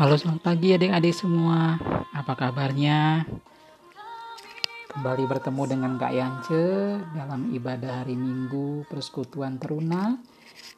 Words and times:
Halo 0.00 0.16
selamat 0.16 0.40
pagi 0.40 0.72
adik-adik 0.72 1.12
semua 1.12 1.76
Apa 2.16 2.32
kabarnya? 2.32 3.28
Kembali 4.88 5.28
bertemu 5.28 5.62
dengan 5.68 5.92
Kak 6.00 6.12
Yance 6.16 6.64
dalam 7.12 7.52
ibadah 7.52 8.00
hari 8.00 8.16
Minggu 8.16 8.88
Persekutuan 8.88 9.60
Teruna 9.60 10.16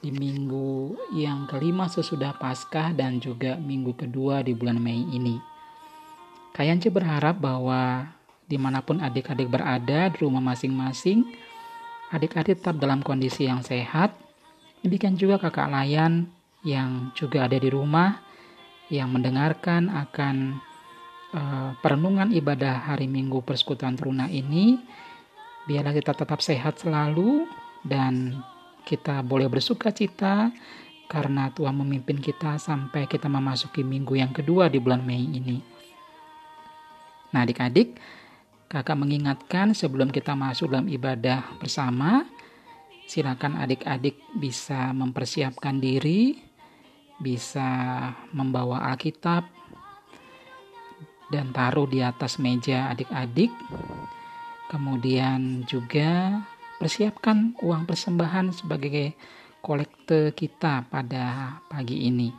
di 0.03 0.11
minggu 0.11 0.99
yang 1.15 1.47
kelima 1.47 1.87
sesudah 1.87 2.35
Paskah 2.35 2.99
dan 2.99 3.23
juga 3.23 3.55
minggu 3.63 3.95
kedua 3.95 4.43
di 4.43 4.59
bulan 4.59 4.83
Mei 4.83 5.07
ini. 5.15 5.39
Kak 6.51 6.67
Yance 6.67 6.91
berharap 6.91 7.39
bahwa 7.39 8.11
di 8.51 8.59
mana 8.59 8.83
pun 8.83 8.99
adik-adik 8.99 9.47
berada 9.47 10.11
di 10.11 10.19
rumah 10.19 10.43
masing-masing, 10.43 11.31
adik-adik 12.11 12.59
tetap 12.59 12.75
dalam 12.75 12.99
kondisi 13.07 13.47
yang 13.47 13.63
sehat. 13.63 14.19
Demikian 14.83 15.15
juga 15.15 15.39
kakak 15.39 15.71
Layan 15.71 16.27
yang 16.67 17.15
juga 17.15 17.47
ada 17.47 17.55
di 17.55 17.71
rumah 17.71 18.32
yang 18.93 19.09
mendengarkan 19.09 19.89
akan 19.89 20.61
uh, 21.33 21.73
perenungan 21.81 22.29
ibadah 22.29 22.93
hari 22.93 23.09
Minggu 23.09 23.41
Persekutuan 23.41 23.97
Teruna 23.97 24.29
ini, 24.29 24.77
biarlah 25.65 25.97
kita 25.97 26.13
tetap 26.13 26.45
sehat 26.45 26.77
selalu 26.77 27.49
dan 27.81 28.45
kita 28.85 29.25
boleh 29.25 29.49
bersuka 29.49 29.89
cita 29.97 30.53
karena 31.09 31.49
Tuhan 31.57 31.73
memimpin 31.73 32.21
kita 32.21 32.61
sampai 32.61 33.09
kita 33.09 33.33
memasuki 33.33 33.81
minggu 33.81 34.13
yang 34.21 34.33
kedua 34.37 34.69
di 34.69 34.77
bulan 34.77 35.01
Mei 35.01 35.25
ini. 35.25 35.57
Nah, 37.33 37.49
adik-adik, 37.49 37.97
kakak 38.69 38.97
mengingatkan 38.97 39.73
sebelum 39.73 40.13
kita 40.13 40.37
masuk 40.37 40.69
dalam 40.69 40.89
ibadah 40.93 41.57
bersama, 41.57 42.29
silakan 43.09 43.57
adik-adik 43.57 44.21
bisa 44.37 44.93
mempersiapkan 44.93 45.81
diri 45.81 46.52
bisa 47.21 47.69
membawa 48.33 48.89
Alkitab 48.93 49.45
dan 51.33 51.49
taruh 51.53 51.89
di 51.89 52.05
atas 52.05 52.37
meja 52.37 52.93
adik-adik. 52.93 53.51
Kemudian 54.69 55.65
juga 55.69 56.41
persiapkan 56.77 57.57
uang 57.61 57.85
persembahan 57.89 58.53
sebagai 58.53 59.17
kolekte 59.65 60.37
kita 60.37 60.85
pada 60.89 61.57
pagi 61.69 62.09
ini. 62.09 62.33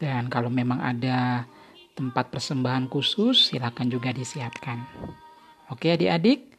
Dan 0.00 0.32
kalau 0.32 0.48
memang 0.48 0.80
ada 0.80 1.46
tempat 1.92 2.32
persembahan 2.32 2.88
khusus, 2.88 3.52
silakan 3.52 3.92
juga 3.92 4.10
disiapkan. 4.10 4.82
Oke 5.70 5.92
adik-adik, 5.94 6.52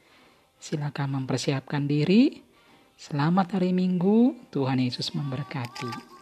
silakan 0.61 1.21
mempersiapkan 1.21 1.85
diri. 1.85 2.39
Selamat 2.93 3.57
hari 3.59 3.73
Minggu, 3.73 4.47
Tuhan 4.53 4.79
Yesus 4.79 5.11
memberkati. 5.17 6.12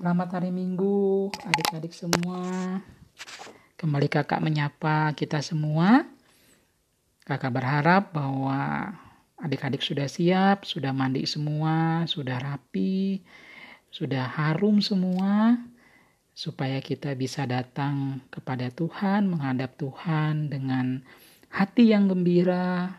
Selamat 0.00 0.40
hari 0.40 0.48
Minggu, 0.48 1.28
adik-adik 1.44 1.92
semua. 1.92 2.40
Kembali 3.76 4.08
kakak 4.08 4.40
menyapa 4.40 5.12
kita 5.12 5.44
semua. 5.44 6.08
Kakak 7.28 7.52
berharap 7.52 8.08
bahwa 8.08 8.96
adik-adik 9.36 9.84
sudah 9.84 10.08
siap, 10.08 10.64
sudah 10.64 10.96
mandi 10.96 11.28
semua, 11.28 12.08
sudah 12.08 12.40
rapi, 12.40 13.20
sudah 13.92 14.24
harum 14.24 14.80
semua, 14.80 15.60
supaya 16.32 16.80
kita 16.80 17.12
bisa 17.12 17.44
datang 17.44 18.24
kepada 18.32 18.72
Tuhan, 18.72 19.28
menghadap 19.28 19.76
Tuhan 19.76 20.48
dengan 20.48 21.04
hati 21.52 21.92
yang 21.92 22.08
gembira, 22.08 22.96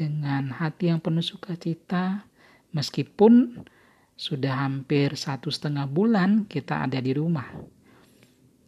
dengan 0.00 0.48
hati 0.48 0.96
yang 0.96 1.04
penuh 1.04 1.20
sukacita, 1.20 2.24
meskipun 2.72 3.68
sudah 4.16 4.68
hampir 4.68 5.16
satu 5.16 5.48
setengah 5.48 5.88
bulan 5.88 6.44
kita 6.46 6.86
ada 6.86 7.00
di 7.02 7.12
rumah. 7.16 7.48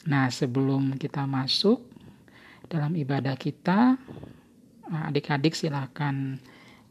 Nah, 0.05 0.29
sebelum 0.29 1.01
kita 1.01 1.25
masuk 1.25 1.81
dalam 2.69 2.93
ibadah 2.93 3.37
kita, 3.39 3.97
adik-adik 4.89 5.57
silahkan 5.57 6.37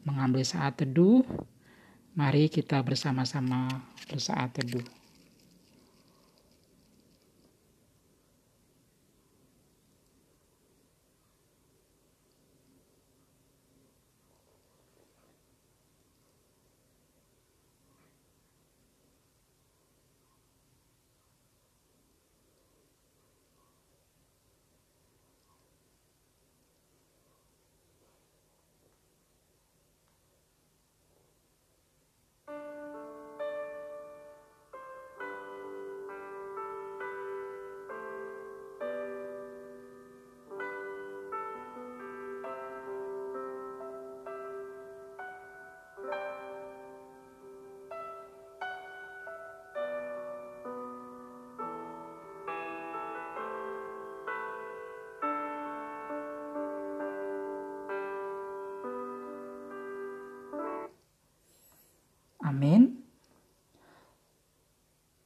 mengambil 0.02 0.42
saat 0.42 0.82
teduh. 0.82 1.22
Mari 2.14 2.50
kita 2.50 2.82
bersama-sama 2.86 3.70
bersaat 4.06 4.54
teduh. 4.54 5.03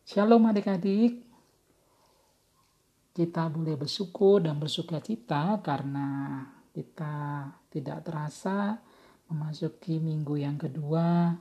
Shalom 0.07 0.47
adik-adik. 0.47 1.19
Kita 3.11 3.51
boleh 3.51 3.75
bersyukur 3.75 4.39
dan 4.39 4.55
bersuka 4.55 5.03
cita 5.03 5.59
karena 5.59 6.39
kita 6.71 7.43
tidak 7.67 8.07
terasa 8.07 8.79
memasuki 9.27 9.99
minggu 9.99 10.39
yang 10.39 10.55
kedua. 10.55 11.35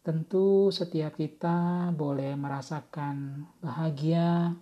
Tentu 0.00 0.72
setiap 0.72 1.12
kita 1.20 1.92
boleh 1.92 2.40
merasakan 2.40 3.44
bahagia, 3.60 4.56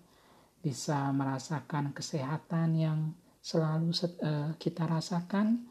bisa 0.59 1.07
merasakan 1.15 1.95
kesehatan 1.95 2.75
yang 2.75 3.15
selalu 3.39 3.95
eh, 4.19 4.51
kita 4.59 4.83
rasakan. 4.83 5.63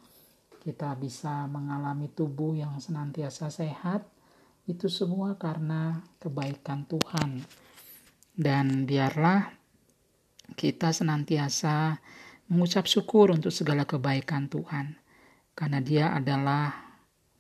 Kita 0.64 0.96
bisa 0.96 1.44
mengalami 1.52 2.08
tubuh 2.16 2.56
yang 2.56 2.80
senantiasa 2.80 3.52
sehat 3.52 4.08
itu 4.68 4.92
semua 4.92 5.40
karena 5.40 6.04
kebaikan 6.20 6.84
Tuhan. 6.92 7.40
Dan 8.38 8.86
biarlah 8.86 9.50
kita 10.54 10.94
senantiasa 10.94 11.98
mengucap 12.54 12.86
syukur 12.86 13.34
untuk 13.34 13.50
segala 13.50 13.84
kebaikan 13.90 14.46
Tuhan. 14.46 14.94
Karena 15.58 15.82
dia 15.82 16.14
adalah 16.14 16.70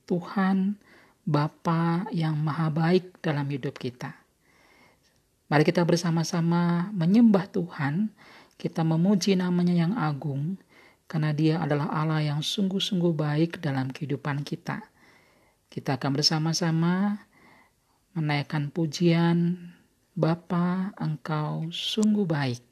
Tuhan 0.10 0.74
Bapa 1.22 2.10
yang 2.10 2.40
maha 2.40 2.74
baik 2.74 3.22
dalam 3.22 3.46
hidup 3.52 3.78
kita. 3.78 4.16
Mari 5.48 5.64
kita 5.64 5.84
bersama-sama 5.84 6.90
menyembah 6.92 7.46
Tuhan, 7.52 8.12
kita 8.58 8.84
memuji 8.84 9.36
namanya 9.36 9.76
yang 9.76 9.94
agung, 9.96 10.60
karena 11.08 11.32
dia 11.32 11.60
adalah 11.64 11.88
Allah 11.92 12.20
yang 12.20 12.44
sungguh-sungguh 12.44 13.16
baik 13.16 13.64
dalam 13.64 13.92
kehidupan 13.92 14.44
kita. 14.44 14.84
Kita 15.72 15.96
akan 15.96 16.12
bersama-sama 16.16 17.24
menaikkan 18.16 18.72
pujian, 18.72 19.72
Bapa, 20.18 20.98
Engkau 20.98 21.70
sungguh 21.70 22.26
baik. 22.26 22.67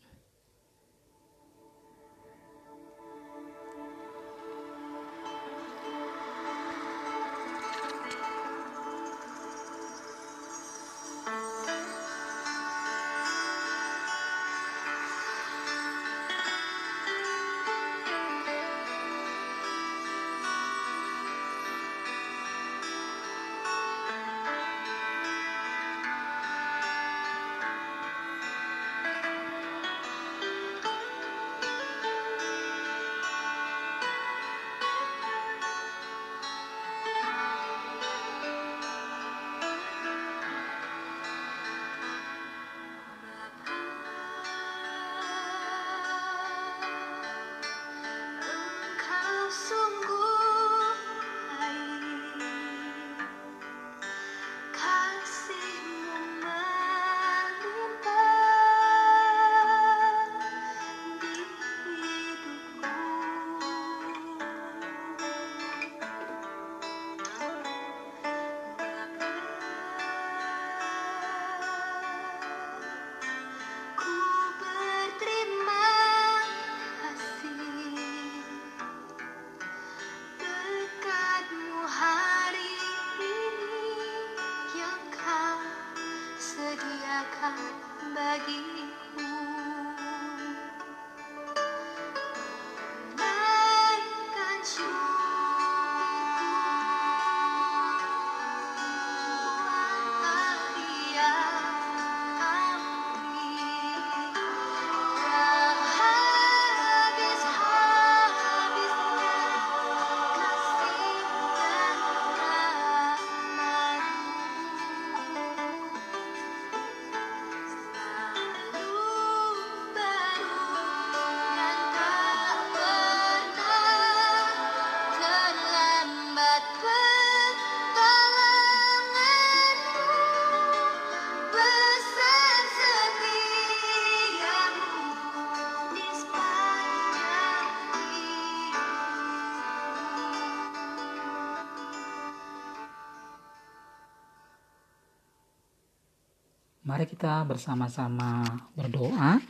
Mari 146.85 147.09
kita 147.09 147.41
bersama-sama 147.49 148.45
berdoa. 148.77 149.41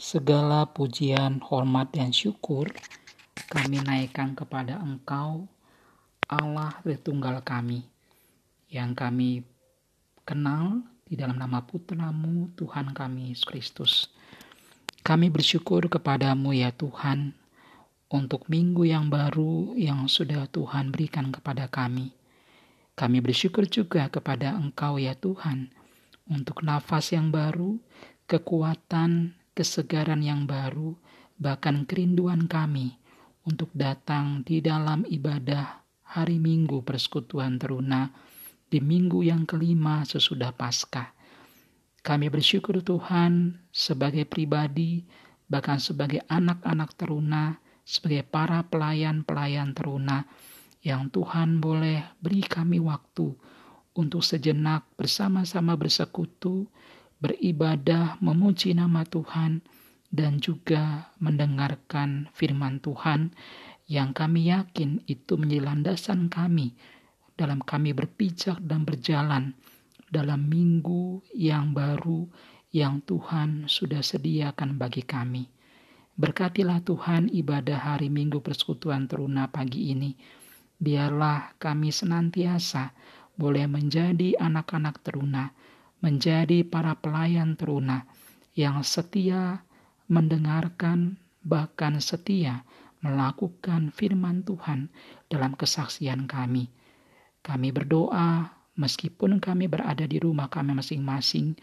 Segala 0.00 0.64
pujian, 0.64 1.44
hormat, 1.44 1.92
dan 1.92 2.08
syukur 2.08 2.72
kami 3.52 3.84
naikkan 3.84 4.32
kepada 4.32 4.80
Engkau, 4.80 5.44
Allah 6.24 6.72
Tritunggal 6.80 7.44
kami, 7.44 7.84
yang 8.72 8.96
kami 8.96 9.44
kenal 10.24 10.80
di 11.04 11.20
dalam 11.20 11.36
nama 11.36 11.60
putramu 11.60 12.48
Tuhan 12.56 12.96
kami 12.96 13.36
Kristus. 13.44 14.08
Kami 15.04 15.28
bersyukur 15.28 15.84
kepadamu 15.92 16.56
ya 16.56 16.72
Tuhan, 16.72 17.36
untuk 18.08 18.48
minggu 18.48 18.88
yang 18.88 19.12
baru 19.12 19.76
yang 19.76 20.08
sudah 20.08 20.48
Tuhan 20.48 20.92
berikan 20.92 21.28
kepada 21.28 21.68
kami. 21.68 22.16
Kami 22.96 23.22
bersyukur 23.22 23.68
juga 23.68 24.08
kepada 24.10 24.56
Engkau 24.56 24.98
ya 24.98 25.14
Tuhan 25.14 25.70
untuk 26.28 26.66
nafas 26.66 27.14
yang 27.14 27.30
baru, 27.30 27.78
kekuatan, 28.26 29.38
kesegaran 29.52 30.24
yang 30.24 30.48
baru, 30.48 30.96
bahkan 31.38 31.86
kerinduan 31.86 32.50
kami 32.50 32.98
untuk 33.46 33.70
datang 33.72 34.42
di 34.42 34.60
dalam 34.60 35.06
ibadah 35.06 35.84
hari 36.02 36.40
Minggu 36.40 36.82
persekutuan 36.82 37.60
teruna 37.60 38.10
di 38.68 38.84
minggu 38.84 39.24
yang 39.24 39.48
kelima 39.48 40.04
sesudah 40.04 40.52
Paskah. 40.52 41.16
Kami 42.04 42.28
bersyukur 42.28 42.84
Tuhan 42.84 43.56
sebagai 43.72 44.28
pribadi, 44.28 45.04
bahkan 45.48 45.80
sebagai 45.80 46.20
anak-anak 46.28 46.92
teruna, 46.94 47.56
sebagai 47.88 48.20
para 48.28 48.68
pelayan-pelayan 48.68 49.72
teruna 49.72 50.28
yang 50.84 51.08
Tuhan 51.08 51.56
boleh 51.56 52.04
beri 52.20 52.44
kami 52.44 52.76
waktu 52.84 53.32
untuk 53.96 54.20
sejenak 54.20 54.84
bersama-sama 55.00 55.72
bersekutu, 55.80 56.68
beribadah, 57.16 58.20
memuji 58.20 58.76
nama 58.76 59.08
Tuhan, 59.08 59.64
dan 60.12 60.36
juga 60.36 61.12
mendengarkan 61.16 62.28
firman 62.36 62.78
Tuhan 62.84 63.32
yang 63.88 64.12
kami 64.12 64.52
yakin 64.52 65.04
itu 65.08 65.40
menjadi 65.40 65.72
landasan 65.72 66.28
kami 66.28 66.76
dalam 67.40 67.64
kami 67.64 67.96
berpijak 67.96 68.60
dan 68.60 68.84
berjalan 68.84 69.56
dalam 70.12 70.44
minggu 70.44 71.24
yang 71.32 71.72
baru 71.72 72.28
yang 72.68 73.00
Tuhan 73.04 73.64
sudah 73.64 74.04
sediakan 74.04 74.76
bagi 74.76 75.04
kami. 75.04 75.57
Berkatilah 76.18 76.82
Tuhan 76.82 77.30
ibadah 77.30 77.78
hari 77.94 78.10
Minggu 78.10 78.42
Persekutuan 78.42 79.06
Teruna 79.06 79.46
pagi 79.54 79.94
ini. 79.94 80.18
Biarlah 80.74 81.54
kami 81.62 81.94
senantiasa 81.94 82.90
boleh 83.38 83.70
menjadi 83.70 84.34
anak-anak 84.34 84.98
teruna, 85.06 85.54
menjadi 86.02 86.66
para 86.66 86.98
pelayan 86.98 87.54
teruna 87.54 88.02
yang 88.58 88.82
setia 88.82 89.62
mendengarkan, 90.10 91.22
bahkan 91.46 92.02
setia 92.02 92.66
melakukan 92.98 93.94
firman 93.94 94.42
Tuhan 94.42 94.90
dalam 95.30 95.54
kesaksian 95.54 96.26
kami. 96.26 96.66
Kami 97.46 97.70
berdoa, 97.70 98.58
meskipun 98.74 99.38
kami 99.38 99.70
berada 99.70 100.02
di 100.02 100.18
rumah 100.18 100.50
kami 100.50 100.74
masing-masing, 100.74 101.54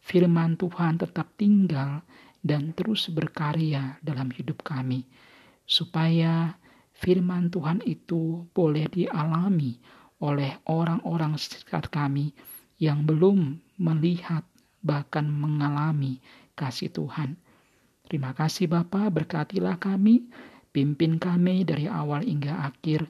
firman 0.00 0.56
Tuhan 0.56 0.96
tetap 0.96 1.28
tinggal 1.36 2.00
dan 2.48 2.72
terus 2.72 3.12
berkarya 3.12 4.00
dalam 4.00 4.32
hidup 4.32 4.64
kami, 4.64 5.04
supaya 5.68 6.56
firman 6.96 7.52
Tuhan 7.52 7.84
itu 7.84 8.48
boleh 8.56 8.88
dialami 8.88 9.76
oleh 10.24 10.56
orang-orang 10.64 11.36
sekitar 11.36 11.92
kami 11.92 12.32
yang 12.80 13.04
belum 13.04 13.60
melihat 13.76 14.48
bahkan 14.80 15.28
mengalami 15.28 16.24
kasih 16.56 16.88
Tuhan. 16.88 17.36
Terima 18.08 18.32
kasih 18.32 18.72
Bapa, 18.72 19.12
berkatilah 19.12 19.76
kami, 19.76 20.24
pimpin 20.72 21.20
kami 21.20 21.68
dari 21.68 21.84
awal 21.84 22.24
hingga 22.24 22.64
akhir, 22.72 23.04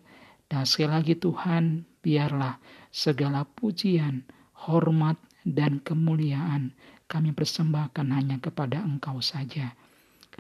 dan 0.51 0.67
sekali 0.67 0.91
lagi 0.91 1.15
Tuhan, 1.15 1.87
biarlah 2.03 2.59
segala 2.91 3.47
pujian, 3.47 4.27
hormat, 4.67 5.15
dan 5.47 5.81
kemuliaan 5.81 6.75
kami 7.09 7.33
persembahkan 7.33 8.05
hanya 8.13 8.37
kepada 8.37 8.85
Engkau 8.85 9.19
saja. 9.25 9.73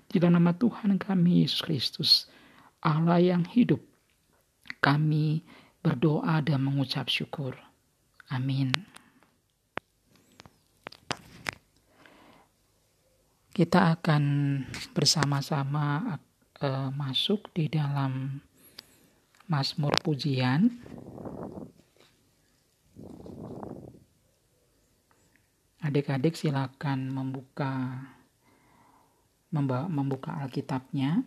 Di 0.06 0.20
dalam 0.20 0.38
nama 0.38 0.52
Tuhan 0.52 1.00
kami 1.00 1.42
Yesus 1.42 1.64
Kristus, 1.64 2.10
Allah 2.84 3.18
yang 3.18 3.42
hidup, 3.48 3.80
kami 4.84 5.42
berdoa 5.80 6.44
dan 6.44 6.62
mengucap 6.62 7.08
syukur. 7.08 7.56
Amin. 8.28 8.84
Kita 13.56 13.98
akan 13.98 14.22
bersama-sama 14.94 16.20
uh, 16.62 16.94
masuk 16.94 17.50
di 17.56 17.66
dalam 17.66 18.38
Mazmur 19.50 19.96
Pujian 20.04 20.70
Adik-adik 25.88 26.36
silakan 26.36 27.08
membuka 27.08 27.96
membuka 29.88 30.36
Alkitabnya. 30.36 31.24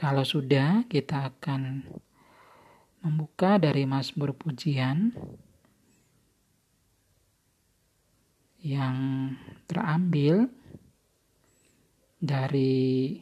Kalau 0.00 0.24
sudah, 0.24 0.88
kita 0.88 1.28
akan 1.28 1.84
membuka 3.04 3.60
dari 3.60 3.84
Mazmur 3.84 4.32
Pujian 4.32 5.12
yang 8.64 8.96
terambil 9.68 10.48
dari 12.16 13.20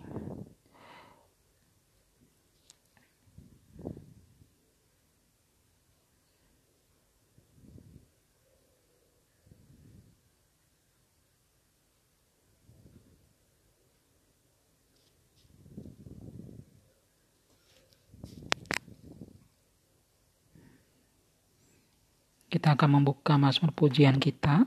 Kita 22.54 22.78
akan 22.78 23.02
membuka 23.02 23.34
Mazmur 23.34 23.74
pujian 23.74 24.22
kita. 24.22 24.62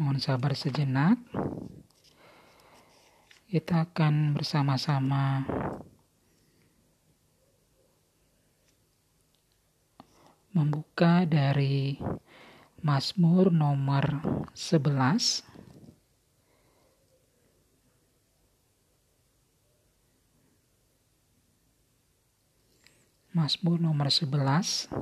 Mohon 0.00 0.16
sabar 0.16 0.56
sejenak. 0.56 1.20
Kita 3.52 3.84
akan 3.84 4.32
bersama-sama 4.32 5.44
membuka 10.56 11.28
dari 11.28 12.00
Mazmur 12.80 13.52
nomor 13.52 14.24
11 14.56 15.51
Mazmur 23.32 23.80
nomor 23.80 24.12
11 24.12 24.92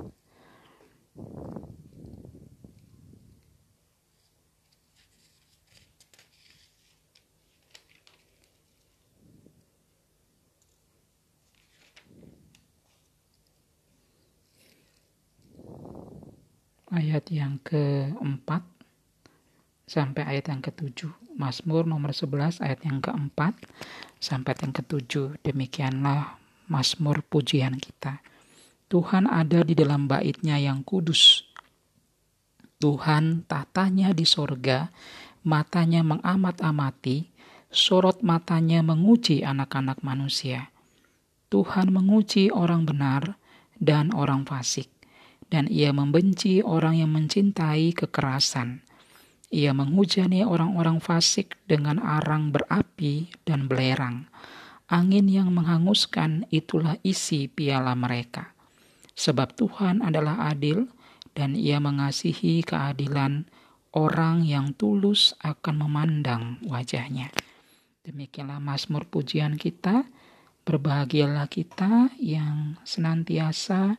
ayat 16.91 17.27
yang 17.31 17.59
keempat 17.63 18.67
sampai 19.87 20.23
ayat 20.27 20.51
yang 20.51 20.63
ketujuh. 20.63 21.11
Mazmur 21.39 21.87
nomor 21.87 22.11
11 22.15 22.63
ayat 22.63 22.83
yang 22.87 22.99
keempat 22.99 23.55
sampai 24.19 24.55
yang 24.59 24.75
ketujuh. 24.75 25.39
Demikianlah 25.43 26.40
Mazmur 26.71 27.27
pujian 27.27 27.77
kita. 27.83 28.23
Tuhan 28.87 29.27
ada 29.27 29.67
di 29.67 29.75
dalam 29.75 30.07
baitnya 30.07 30.55
yang 30.57 30.87
kudus. 30.87 31.43
Tuhan 32.79 33.45
tatanya 33.45 34.15
di 34.15 34.23
sorga, 34.23 34.89
matanya 35.43 36.01
mengamat-amati, 36.07 37.29
sorot 37.69 38.23
matanya 38.25 38.81
menguji 38.81 39.43
anak-anak 39.45 40.01
manusia. 40.01 40.73
Tuhan 41.51 41.91
menguji 41.91 42.55
orang 42.55 42.87
benar 42.87 43.35
dan 43.77 44.15
orang 44.15 44.47
fasik, 44.47 44.87
dan 45.51 45.67
ia 45.67 45.91
membenci 45.91 46.63
orang 46.63 47.03
yang 47.03 47.11
mencintai 47.11 47.91
kekerasan. 47.93 48.87
Ia 49.51 49.75
menghujani 49.75 50.47
orang-orang 50.47 51.03
fasik 51.03 51.59
dengan 51.67 51.99
arang 51.99 52.55
berapi 52.55 53.35
dan 53.43 53.67
belerang. 53.67 54.31
Angin 54.91 55.31
yang 55.31 55.55
menghanguskan 55.55 56.51
itulah 56.51 56.99
isi 57.07 57.47
piala 57.47 57.95
mereka. 57.95 58.59
Sebab 59.15 59.55
Tuhan 59.55 60.03
adalah 60.03 60.51
adil 60.51 60.91
dan 61.31 61.55
ia 61.55 61.79
mengasihi 61.79 62.67
keadilan 62.67 63.47
orang 63.95 64.43
yang 64.43 64.75
tulus 64.75 65.39
akan 65.47 65.87
memandang 65.87 66.59
wajahnya. 66.67 67.31
Demikianlah 68.03 68.59
Mazmur 68.59 69.07
pujian 69.07 69.55
kita. 69.55 70.11
Berbahagialah 70.67 71.47
kita 71.47 72.11
yang 72.19 72.75
senantiasa 72.83 73.95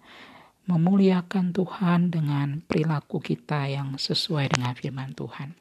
memuliakan 0.67 1.55
Tuhan 1.55 2.12
dengan 2.13 2.62
perilaku 2.67 3.24
kita 3.24 3.65
yang 3.71 3.95
sesuai 3.95 4.60
dengan 4.60 4.75
firman 4.75 5.15
Tuhan. 5.15 5.55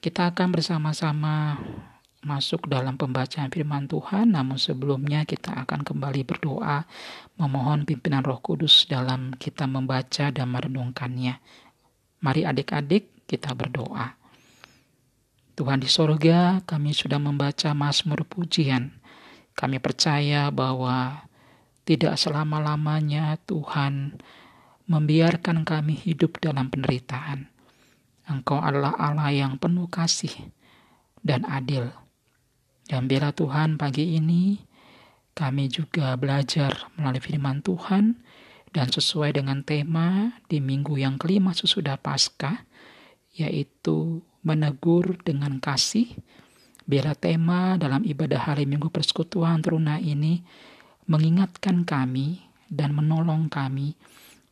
Kita 0.00 0.32
akan 0.34 0.48
bersama-sama 0.56 1.60
masuk 2.28 2.68
dalam 2.68 3.00
pembacaan 3.00 3.48
firman 3.48 3.88
Tuhan, 3.88 4.36
namun 4.36 4.60
sebelumnya 4.60 5.24
kita 5.24 5.64
akan 5.64 5.80
kembali 5.80 6.28
berdoa 6.28 6.84
memohon 7.40 7.88
pimpinan 7.88 8.20
Roh 8.20 8.44
Kudus 8.44 8.84
dalam 8.84 9.32
kita 9.32 9.64
membaca 9.64 10.28
dan 10.28 10.52
merenungkannya. 10.52 11.40
Mari 12.20 12.44
adik-adik 12.44 13.24
kita 13.24 13.56
berdoa. 13.56 14.12
Tuhan 15.56 15.80
di 15.80 15.88
sorga, 15.88 16.60
kami 16.62 16.92
sudah 16.92 17.16
membaca 17.16 17.72
Mazmur 17.72 18.28
pujian. 18.28 18.94
Kami 19.56 19.80
percaya 19.82 20.52
bahwa 20.52 21.26
tidak 21.82 22.20
selama-lamanya 22.20 23.40
Tuhan 23.48 24.20
membiarkan 24.86 25.64
kami 25.66 25.96
hidup 25.96 26.38
dalam 26.38 26.68
penderitaan. 26.68 27.48
Engkau 28.28 28.60
adalah 28.60 28.92
Allah 29.00 29.32
yang 29.32 29.56
penuh 29.56 29.88
kasih 29.88 30.52
dan 31.24 31.48
adil. 31.48 31.88
Dan 32.88 33.04
bila 33.04 33.36
Tuhan 33.36 33.76
pagi 33.76 34.16
ini 34.16 34.56
kami 35.36 35.68
juga 35.68 36.16
belajar 36.16 36.88
melalui 36.96 37.20
firman 37.20 37.60
Tuhan 37.60 38.16
dan 38.72 38.88
sesuai 38.88 39.36
dengan 39.36 39.60
tema 39.60 40.32
di 40.48 40.56
minggu 40.64 40.96
yang 40.96 41.20
kelima 41.20 41.52
sesudah 41.52 42.00
Paskah, 42.00 42.64
yaitu 43.36 44.24
menegur 44.40 45.20
dengan 45.20 45.60
kasih. 45.60 46.16
Bila 46.88 47.12
tema 47.12 47.76
dalam 47.76 48.00
ibadah 48.08 48.48
hari 48.48 48.64
Minggu 48.64 48.88
Persekutuan 48.88 49.60
Teruna 49.60 50.00
ini 50.00 50.40
mengingatkan 51.04 51.84
kami 51.84 52.40
dan 52.72 52.96
menolong 52.96 53.52
kami 53.52 54.00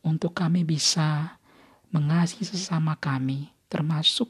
untuk 0.05 0.37
kami 0.37 0.61
bisa 0.61 1.41
mengasihi 1.89 2.45
sesama 2.45 2.93
kami, 3.01 3.49
termasuk 3.65 4.29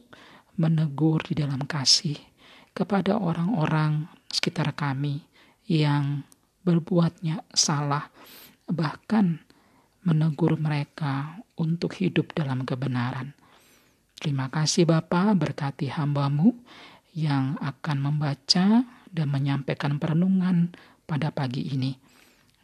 menegur 0.55 1.19
di 1.27 1.35
dalam 1.35 1.59
kasih 1.67 2.26
kepada 2.77 3.17
orang-orang 3.17 4.05
sekitar 4.29 4.69
kami 4.77 5.25
yang 5.65 6.21
berbuatnya 6.61 7.41
salah, 7.49 8.05
bahkan 8.69 9.41
menegur 10.05 10.53
mereka 10.61 11.41
untuk 11.57 11.97
hidup 11.97 12.37
dalam 12.37 12.61
kebenaran. 12.61 13.33
Terima 14.13 14.53
kasih 14.53 14.85
Bapa 14.85 15.33
berkati 15.33 15.89
hambamu 15.89 16.53
yang 17.17 17.57
akan 17.57 17.97
membaca 17.97 18.85
dan 19.09 19.27
menyampaikan 19.33 19.97
perenungan 19.97 20.69
pada 21.09 21.33
pagi 21.33 21.73
ini. 21.73 21.97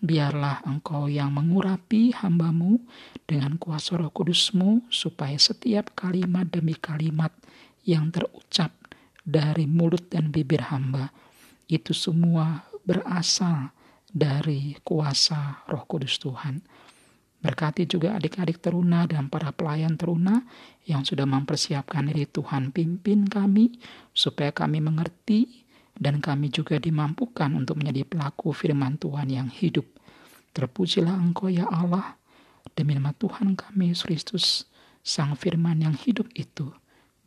Biarlah 0.03 0.67
engkau 0.67 1.07
yang 1.09 1.31
mengurapi 1.31 2.13
hambamu 2.13 2.77
dengan 3.23 3.55
kuasa 3.55 3.95
roh 3.95 4.11
kudusmu, 4.11 4.91
supaya 4.91 5.39
setiap 5.39 5.95
kalimat 5.95 6.43
demi 6.51 6.75
kalimat 6.75 7.31
yang 7.87 8.11
terucap 8.11 8.82
dari 9.23 9.63
mulut 9.65 10.11
dan 10.11 10.29
bibir 10.29 10.67
hamba, 10.67 11.09
itu 11.71 11.95
semua 11.95 12.67
berasal 12.83 13.71
dari 14.11 14.75
kuasa 14.83 15.63
roh 15.71 15.87
kudus 15.87 16.19
Tuhan. 16.19 16.61
Berkati 17.43 17.83
juga 17.83 18.15
adik-adik 18.15 18.63
teruna 18.63 19.03
dan 19.03 19.27
para 19.27 19.51
pelayan 19.51 19.99
teruna 19.99 20.47
yang 20.87 21.03
sudah 21.03 21.27
mempersiapkan 21.27 22.07
diri 22.07 22.23
Tuhan 22.23 22.71
pimpin 22.71 23.27
kami, 23.27 23.79
supaya 24.15 24.55
kami 24.55 24.79
mengerti 24.79 25.67
dan 25.99 26.23
kami 26.23 26.47
juga 26.47 26.79
dimampukan 26.79 27.51
untuk 27.51 27.83
menjadi 27.83 28.07
pelaku 28.07 28.55
firman 28.55 28.95
Tuhan 28.95 29.27
yang 29.27 29.49
hidup. 29.51 29.83
Terpujilah 30.55 31.19
Engkau 31.19 31.51
ya 31.51 31.67
Allah, 31.67 32.15
demi 32.79 32.95
nama 32.95 33.11
Tuhan 33.11 33.59
kami 33.59 33.91
Yesus 33.91 34.05
Kristus, 34.07 34.45
Sang 35.03 35.35
Firman 35.35 35.83
yang 35.83 35.99
hidup 35.99 36.31
itu, 36.39 36.71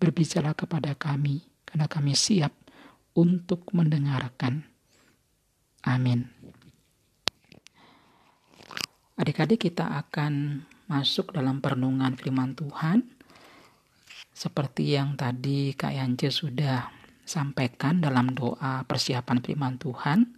berbicara 0.00 0.56
kepada 0.56 0.96
kami, 0.96 1.44
karena 1.76 1.92
kami 1.92 2.16
siap 2.16 2.56
untuk 3.12 3.68
mendengarkan. 3.76 4.64
Amin. 5.84 6.24
Adik-adik 9.20 9.68
kita 9.68 9.84
akan 10.00 10.64
masuk 10.88 11.36
dalam 11.36 11.60
perenungan 11.60 12.16
firman 12.16 12.56
Tuhan. 12.56 13.04
Seperti 14.32 14.96
yang 14.96 15.20
tadi 15.20 15.76
Kak 15.76 15.92
Yance 15.92 16.32
sudah 16.32 16.88
sampaikan 17.28 18.00
dalam 18.00 18.32
doa 18.32 18.80
persiapan 18.88 19.44
firman 19.44 19.76
Tuhan, 19.76 20.32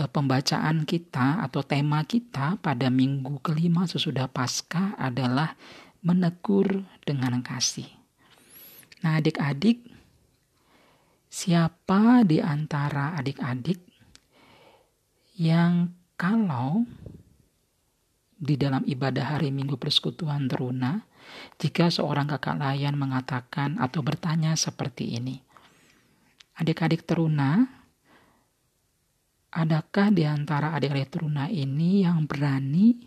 e, 0.00 0.02
pembacaan 0.08 0.88
kita 0.88 1.44
atau 1.44 1.60
tema 1.60 2.08
kita 2.08 2.56
pada 2.64 2.88
minggu 2.88 3.44
kelima 3.44 3.84
sesudah 3.84 4.32
Paskah 4.32 4.96
adalah 4.96 5.60
menegur 6.00 6.88
dengan 7.04 7.44
kasih. 7.44 7.95
Nah, 9.06 9.22
adik-adik, 9.22 9.86
siapa 11.30 12.26
di 12.26 12.42
antara 12.42 13.14
adik-adik 13.14 13.78
yang 15.38 15.94
kalau 16.18 16.82
di 18.34 18.58
dalam 18.58 18.82
ibadah 18.82 19.38
hari 19.38 19.54
Minggu 19.54 19.78
Persekutuan 19.78 20.50
Teruna 20.50 21.06
jika 21.54 21.86
seorang 21.86 22.26
kakak 22.26 22.58
layan 22.58 22.98
mengatakan 22.98 23.78
atau 23.78 24.02
bertanya 24.02 24.58
seperti 24.58 25.14
ini. 25.14 25.38
Adik-adik 26.58 27.06
teruna, 27.06 27.62
adakah 29.54 30.10
di 30.10 30.26
antara 30.26 30.74
adik-adik 30.74 31.14
teruna 31.14 31.46
ini 31.46 32.02
yang 32.02 32.26
berani 32.26 33.06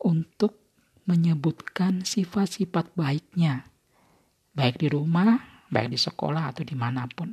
untuk 0.00 0.56
menyebutkan 1.04 2.08
sifat-sifat 2.08 2.96
baiknya, 2.96 3.68
baik 4.58 4.82
di 4.82 4.90
rumah, 4.90 5.38
baik 5.70 5.94
di 5.94 5.98
sekolah, 6.02 6.50
atau 6.50 6.66
di 6.66 6.74
mana 6.74 7.06
pun. 7.06 7.30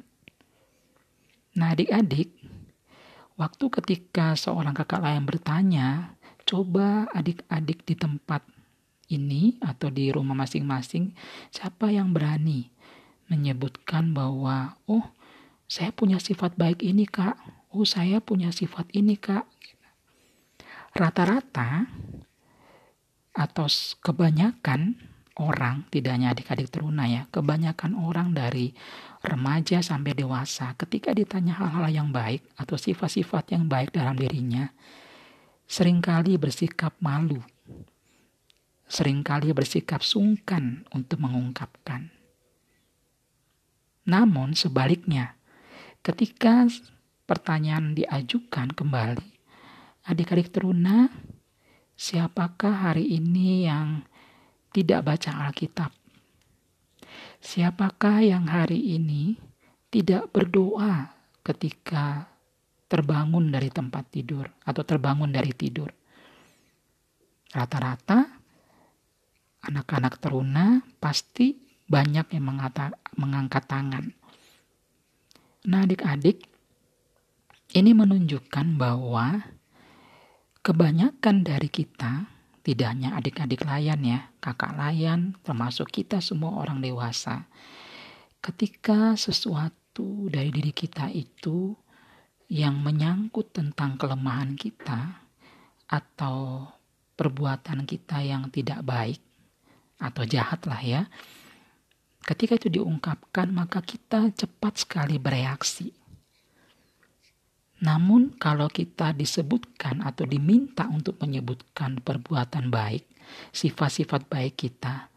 Nah 1.57 1.73
adik-adik, 1.73 2.29
waktu 3.33 3.65
ketika 3.81 4.37
seorang 4.37 4.77
kakak 4.77 5.01
lain 5.01 5.25
bertanya, 5.25 6.13
coba 6.45 7.09
adik-adik 7.09 7.81
di 7.81 7.97
tempat 7.97 8.45
ini 9.09 9.57
atau 9.57 9.89
di 9.89 10.13
rumah 10.13 10.37
masing-masing, 10.37 11.17
siapa 11.49 11.89
yang 11.89 12.13
berani 12.13 12.69
menyebutkan 13.25 14.13
bahwa, 14.13 14.77
oh, 14.85 15.09
saya 15.65 15.89
punya 15.89 16.21
sifat 16.21 16.53
baik 16.53 16.85
ini, 16.85 17.09
Kak. 17.09 17.33
Oh, 17.73 17.89
saya 17.89 18.21
punya 18.21 18.53
sifat 18.53 18.85
ini, 18.93 19.17
Kak. 19.17 19.49
Rata-rata 20.93 21.89
atau 23.35 23.67
kebanyakan 23.99 24.95
orang, 25.39 25.87
tidak 25.91 26.15
hanya 26.15 26.31
adik-adik 26.31 26.71
teruna 26.71 27.05
ya, 27.07 27.27
kebanyakan 27.31 27.95
orang 27.99 28.31
dari 28.31 28.71
remaja 29.19 29.83
sampai 29.83 30.15
dewasa, 30.15 30.75
ketika 30.79 31.11
ditanya 31.11 31.59
hal-hal 31.59 31.91
yang 31.91 32.09
baik 32.13 32.45
atau 32.55 32.79
sifat-sifat 32.79 33.51
yang 33.51 33.67
baik 33.67 33.91
dalam 33.91 34.15
dirinya, 34.15 34.71
sering 35.67 35.99
kali 35.99 36.39
bersikap 36.39 36.95
malu 37.03 37.43
sering 38.85 39.25
kali 39.25 39.49
bersikap 39.51 40.05
sungkan 40.05 40.85
untuk 40.93 41.21
mengungkapkan. 41.21 42.13
Namun 44.05 44.53
sebaliknya, 44.53 45.33
ketika 46.05 46.69
pertanyaan 47.25 47.97
diajukan 47.97 48.69
kembali, 48.77 49.29
adik-adik 50.05 50.53
teruna, 50.53 51.09
siapakah 51.97 52.93
hari 52.93 53.17
ini 53.17 53.65
yang 53.65 54.05
tidak 54.75 55.07
baca 55.07 55.47
Alkitab? 55.47 55.91
Siapakah 57.39 58.19
yang 58.19 58.51
hari 58.51 58.99
ini 58.99 59.39
tidak 59.87 60.35
berdoa 60.35 61.15
ketika 61.39 62.27
terbangun 62.91 63.55
dari 63.55 63.71
tempat 63.71 64.11
tidur 64.11 64.43
atau 64.67 64.83
terbangun 64.83 65.31
dari 65.31 65.55
tidur? 65.55 65.87
Rata-rata 67.55 68.27
anak-anak 69.63 70.19
teruna 70.19 70.83
pasti 70.99 71.55
banyak 71.87 72.35
yang 72.35 72.45
mengata, 72.51 72.91
mengangkat 73.15 73.63
tangan. 73.63 74.05
Nah 75.65 75.87
adik-adik, 75.87 76.45
ini 77.73 77.91
menunjukkan 77.95 78.75
bahwa 78.77 79.41
kebanyakan 80.65 81.45
dari 81.45 81.69
kita, 81.69 82.34
tidak 82.65 82.97
hanya 82.97 83.13
adik-adik 83.13 83.61
layan 83.61 84.01
ya, 84.01 84.33
kakak 84.41 84.73
layan, 84.73 85.37
termasuk 85.45 85.85
kita 85.93 86.17
semua 86.17 86.57
orang 86.57 86.81
dewasa. 86.81 87.45
Ketika 88.41 89.13
sesuatu 89.13 90.25
dari 90.33 90.49
diri 90.49 90.73
kita 90.73 91.13
itu 91.13 91.77
yang 92.49 92.81
menyangkut 92.81 93.53
tentang 93.53 94.01
kelemahan 94.01 94.57
kita 94.57 95.21
atau 95.85 96.65
perbuatan 97.13 97.85
kita 97.85 98.25
yang 98.25 98.49
tidak 98.49 98.81
baik 98.81 99.21
atau 100.01 100.25
jahat 100.25 100.65
lah 100.65 100.81
ya, 100.81 101.01
ketika 102.25 102.57
itu 102.57 102.81
diungkapkan 102.81 103.53
maka 103.53 103.85
kita 103.85 104.33
cepat 104.33 104.81
sekali 104.81 105.21
bereaksi 105.21 105.93
namun 107.83 108.31
kalau 108.39 108.71
kita 108.71 109.11
disebutkan 109.11 109.99
atau 109.99 110.23
diminta 110.23 110.87
untuk 110.87 111.19
menyebutkan 111.19 111.99
perbuatan 111.99 112.71
baik, 112.71 113.03
sifat-sifat 113.51 114.31
baik 114.31 114.55
kita, 114.55 115.11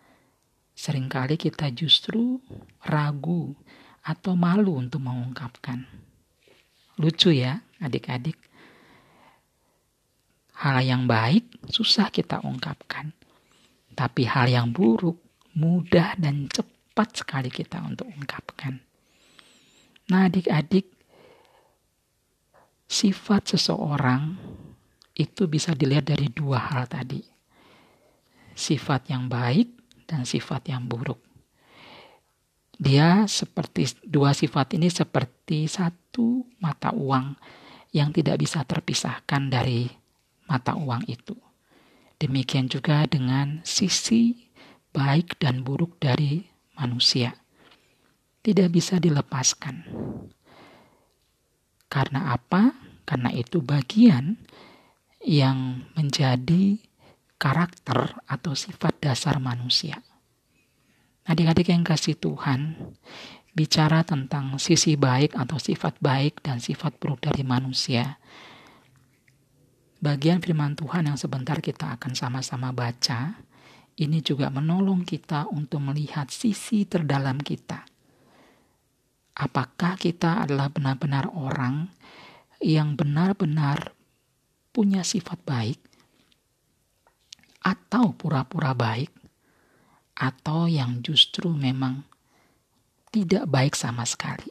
sering 0.75 1.07
kali 1.07 1.39
kita 1.39 1.71
justru 1.71 2.43
ragu 2.83 3.55
atau 4.03 4.35
malu 4.35 4.75
untuk 4.75 5.07
mengungkapkan. 5.07 5.87
Lucu 6.99 7.31
ya 7.31 7.63
adik-adik. 7.79 8.35
Hal 10.59 10.83
yang 10.83 11.07
baik 11.07 11.71
susah 11.71 12.11
kita 12.11 12.43
ungkapkan. 12.43 13.15
Tapi 13.95 14.27
hal 14.27 14.51
yang 14.51 14.75
buruk 14.75 15.23
mudah 15.55 16.19
dan 16.19 16.51
cepat 16.51 17.23
sekali 17.23 17.55
kita 17.55 17.79
untuk 17.87 18.11
ungkapkan. 18.11 18.83
Nah 20.11 20.27
adik-adik 20.27 20.98
sifat 22.89 23.55
seseorang 23.55 24.35
itu 25.13 25.45
bisa 25.45 25.77
dilihat 25.77 26.09
dari 26.09 26.33
dua 26.33 26.57
hal 26.73 26.89
tadi. 26.89 27.21
Sifat 28.57 29.13
yang 29.13 29.29
baik 29.29 29.69
dan 30.09 30.25
sifat 30.25 30.73
yang 30.73 30.89
buruk. 30.89 31.21
Dia 32.79 33.29
seperti 33.29 34.01
dua 34.03 34.33
sifat 34.33 34.75
ini 34.75 34.89
seperti 34.89 35.69
satu 35.69 36.47
mata 36.59 36.91
uang 36.97 37.37
yang 37.93 38.11
tidak 38.15 38.41
bisa 38.41 38.65
terpisahkan 38.65 39.53
dari 39.53 39.91
mata 40.49 40.75
uang 40.75 41.05
itu. 41.07 41.37
Demikian 42.19 42.67
juga 42.67 43.07
dengan 43.07 43.63
sisi 43.63 44.35
baik 44.91 45.39
dan 45.39 45.63
buruk 45.63 46.01
dari 46.03 46.43
manusia. 46.75 47.35
Tidak 48.43 48.71
bisa 48.71 48.99
dilepaskan. 48.99 49.77
Karena 51.89 52.37
apa? 52.37 52.77
Karena 53.09 53.33
itu 53.33 53.65
bagian 53.65 54.37
yang 55.25 55.89
menjadi 55.97 56.77
karakter 57.41 58.21
atau 58.29 58.53
sifat 58.53 59.01
dasar 59.01 59.41
manusia. 59.41 60.05
Adik-adik 61.25 61.73
yang 61.73 61.85
kasih 61.85 62.17
Tuhan, 62.17 62.77
bicara 63.53 64.05
tentang 64.05 64.57
sisi 64.61 64.97
baik 64.97 65.37
atau 65.37 65.57
sifat 65.57 65.97
baik 66.01 66.45
dan 66.45 66.61
sifat 66.61 66.97
buruk 67.01 67.25
dari 67.25 67.45
manusia. 67.45 68.21
Bagian 69.99 70.39
firman 70.39 70.79
Tuhan 70.79 71.11
yang 71.11 71.19
sebentar 71.19 71.59
kita 71.59 71.99
akan 71.99 72.15
sama-sama 72.15 72.71
baca, 72.71 73.41
ini 73.99 74.23
juga 74.23 74.49
menolong 74.49 75.03
kita 75.03 75.51
untuk 75.51 75.83
melihat 75.83 76.31
sisi 76.31 76.87
terdalam 76.87 77.43
kita 77.43 77.98
apakah 79.39 79.95
kita 79.95 80.43
adalah 80.43 80.67
benar-benar 80.67 81.31
orang 81.31 81.87
yang 82.59 82.99
benar-benar 82.99 83.95
punya 84.75 85.07
sifat 85.07 85.39
baik 85.47 85.79
atau 87.63 88.11
pura-pura 88.19 88.75
baik 88.75 89.15
atau 90.19 90.67
yang 90.67 90.99
justru 91.07 91.55
memang 91.55 92.03
tidak 93.15 93.47
baik 93.47 93.79
sama 93.79 94.03
sekali. 94.03 94.51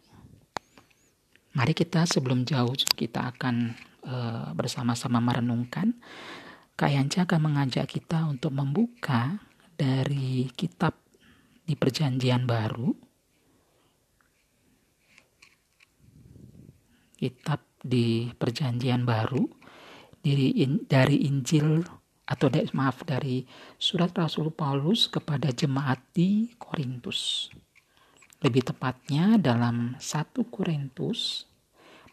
Mari 1.52 1.74
kita 1.76 2.08
sebelum 2.08 2.48
jauh 2.48 2.72
kita 2.96 3.36
akan 3.36 3.76
e, 4.06 4.16
bersama-sama 4.56 5.20
merenungkan. 5.20 5.92
Kak 6.78 6.94
Yanca 6.94 7.26
akan 7.26 7.42
mengajak 7.42 7.90
kita 7.90 8.30
untuk 8.30 8.54
membuka 8.54 9.42
dari 9.74 10.48
kitab 10.54 10.94
di 11.66 11.74
perjanjian 11.74 12.46
baru 12.46 13.07
kitab 17.18 17.66
di 17.82 18.30
Perjanjian 18.30 19.02
Baru 19.04 19.50
dari 20.22 20.54
dari 20.86 21.26
Injil 21.26 21.82
atau 22.28 22.52
maaf 22.76 23.08
dari 23.08 23.48
surat 23.80 24.12
Rasul 24.12 24.52
Paulus 24.52 25.08
kepada 25.08 25.50
jemaat 25.50 26.04
di 26.12 26.52
Korintus. 26.60 27.50
Lebih 28.44 28.70
tepatnya 28.70 29.40
dalam 29.42 29.98
1 29.98 30.54
Korintus 30.54 31.48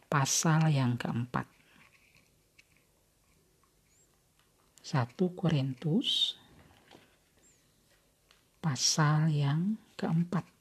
pasal 0.06 0.72
yang 0.72 0.96
keempat. 0.96 1.44
1 4.86 5.18
Korintus 5.34 6.38
pasal 8.62 9.34
yang 9.34 9.76
keempat. 9.98 10.53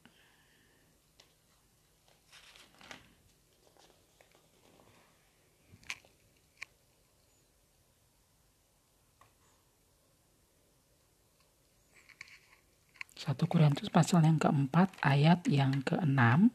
1 13.34 13.50
Korintus 13.50 13.90
pasal 13.90 14.22
yang 14.22 14.38
keempat 14.38 14.94
ayat 15.02 15.42
yang 15.50 15.82
keenam 15.82 16.54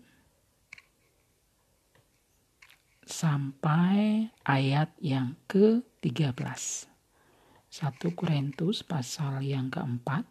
sampai 3.04 4.32
ayat 4.48 4.88
yang 5.04 5.36
ke-13. 5.52 6.40
1 6.40 8.16
Korintus 8.16 8.88
pasal 8.88 9.44
yang 9.44 9.68
keempat 9.68 10.24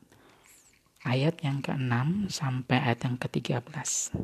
ayat 1.04 1.36
yang 1.44 1.60
keenam 1.60 2.32
sampai 2.32 2.80
ayat 2.80 3.04
yang 3.04 3.20
ke-13. 3.20 4.16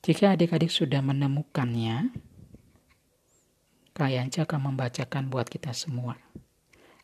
Jika 0.00 0.32
adik-adik 0.32 0.72
sudah 0.72 1.04
menemukannya, 1.04 2.08
Kak 3.92 4.16
akan 4.16 4.60
membacakan 4.72 5.28
buat 5.28 5.44
kita 5.44 5.76
semua. 5.76 6.16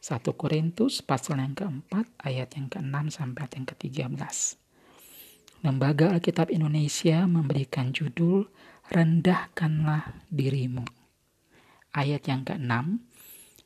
1 0.00 0.24
Korintus 0.32 1.04
pasal 1.04 1.44
yang 1.44 1.52
keempat 1.52 2.08
ayat 2.24 2.56
yang 2.56 2.72
ke-6 2.72 3.20
sampai 3.20 3.44
yang 3.52 3.68
ke-13. 3.68 4.16
Lembaga 5.60 6.16
Alkitab 6.16 6.48
Indonesia 6.48 7.28
memberikan 7.28 7.92
judul 7.92 8.48
Rendahkanlah 8.88 10.24
dirimu. 10.32 10.88
Ayat 11.92 12.24
yang 12.32 12.48
ke-6, 12.48 12.72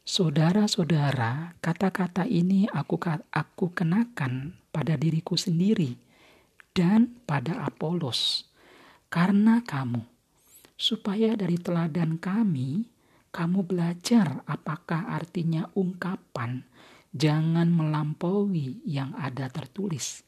Saudara-saudara, 0.04 1.56
kata-kata 1.64 2.28
ini 2.28 2.68
aku 2.68 3.00
aku 3.32 3.72
kenakan 3.72 4.52
pada 4.68 5.00
diriku 5.00 5.32
sendiri 5.32 5.96
dan 6.76 7.14
pada 7.24 7.64
Apolos 7.64 8.50
karena 9.08 9.64
kamu 9.64 10.04
supaya 10.76 11.38
dari 11.38 11.56
teladan 11.56 12.20
kami 12.20 12.84
kamu 13.34 13.66
belajar 13.66 14.46
apakah 14.46 15.10
artinya 15.10 15.66
ungkapan 15.74 16.62
jangan 17.10 17.66
melampaui 17.66 18.78
yang 18.86 19.10
ada 19.18 19.50
tertulis. 19.50 20.22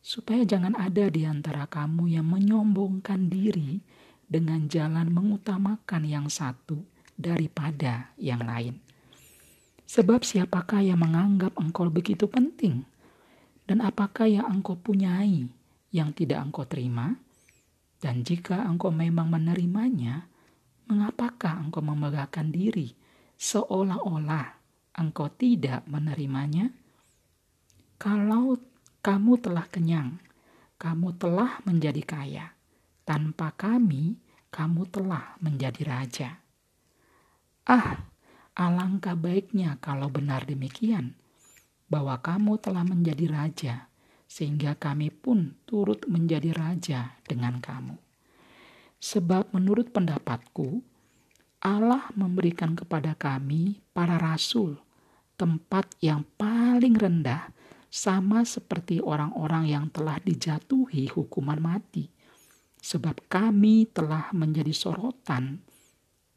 Supaya 0.00 0.48
jangan 0.48 0.72
ada 0.80 1.12
di 1.12 1.28
antara 1.28 1.68
kamu 1.68 2.08
yang 2.08 2.24
menyombongkan 2.24 3.28
diri 3.28 3.84
dengan 4.24 4.64
jalan 4.64 5.12
mengutamakan 5.12 6.08
yang 6.08 6.26
satu 6.32 6.80
daripada 7.20 8.16
yang 8.16 8.40
lain. 8.40 8.80
Sebab 9.84 10.24
siapakah 10.24 10.80
yang 10.80 11.04
menganggap 11.04 11.52
engkau 11.60 11.92
begitu 11.92 12.24
penting? 12.24 12.88
Dan 13.68 13.84
apakah 13.84 14.24
yang 14.24 14.48
engkau 14.48 14.72
punyai 14.72 15.52
yang 15.92 16.16
tidak 16.16 16.40
engkau 16.48 16.64
terima? 16.64 17.12
Dan 18.00 18.24
jika 18.24 18.64
engkau 18.64 18.90
memang 18.90 19.30
menerimanya, 19.30 20.31
Mengapakah 20.90 21.62
engkau 21.62 21.82
memegahkan 21.84 22.50
diri 22.50 22.94
seolah-olah 23.38 24.46
engkau 24.98 25.28
tidak 25.34 25.82
menerimanya? 25.90 26.70
Kalau 27.98 28.58
kamu 29.02 29.38
telah 29.38 29.66
kenyang, 29.70 30.18
kamu 30.78 31.14
telah 31.18 31.62
menjadi 31.62 32.02
kaya. 32.02 32.46
Tanpa 33.02 33.54
kami, 33.54 34.18
kamu 34.50 34.86
telah 34.90 35.34
menjadi 35.42 35.82
raja. 35.86 36.30
Ah, 37.66 38.10
alangkah 38.58 39.14
baiknya 39.14 39.78
kalau 39.78 40.10
benar 40.10 40.46
demikian, 40.46 41.14
bahwa 41.86 42.18
kamu 42.18 42.58
telah 42.58 42.82
menjadi 42.82 43.26
raja, 43.30 43.74
sehingga 44.26 44.74
kami 44.78 45.10
pun 45.14 45.54
turut 45.66 46.06
menjadi 46.10 46.50
raja 46.54 47.14
dengan 47.26 47.58
kamu. 47.62 48.11
Sebab 49.02 49.50
menurut 49.50 49.90
pendapatku, 49.90 50.78
Allah 51.58 52.06
memberikan 52.14 52.78
kepada 52.78 53.18
kami 53.18 53.82
para 53.90 54.14
rasul 54.14 54.78
tempat 55.34 55.90
yang 55.98 56.22
paling 56.38 56.94
rendah 56.94 57.50
sama 57.90 58.46
seperti 58.46 59.02
orang-orang 59.02 59.74
yang 59.74 59.90
telah 59.90 60.22
dijatuhi 60.22 61.10
hukuman 61.10 61.58
mati. 61.58 62.06
Sebab 62.78 63.26
kami 63.26 63.90
telah 63.90 64.30
menjadi 64.30 64.70
sorotan, 64.70 65.58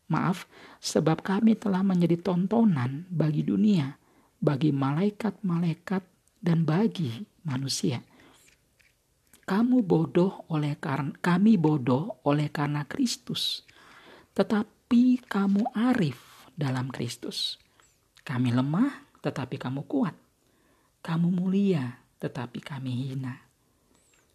maaf, 0.09 0.49
sebab 0.81 1.21
kami 1.21 1.53
telah 1.57 1.85
menjadi 1.85 2.17
tontonan 2.17 3.05
bagi 3.13 3.45
dunia, 3.45 3.93
bagi 4.41 4.73
malaikat-malaikat 4.73 6.01
dan 6.41 6.65
bagi 6.65 7.25
manusia. 7.45 8.01
Kamu 9.45 9.85
bodoh 9.85 10.49
oleh 10.49 10.73
karena 10.81 11.13
kami 11.21 11.53
bodoh 11.61 12.17
oleh 12.25 12.49
karena 12.49 12.81
Kristus. 12.89 13.61
Tetapi 14.33 15.21
kamu 15.29 15.69
arif 15.69 16.49
dalam 16.57 16.89
Kristus. 16.89 17.61
Kami 18.25 18.49
lemah 18.49 19.21
tetapi 19.21 19.61
kamu 19.61 19.85
kuat. 19.85 20.17
Kamu 21.05 21.29
mulia 21.29 22.01
tetapi 22.17 22.57
kami 22.57 22.91
hina. 23.05 23.37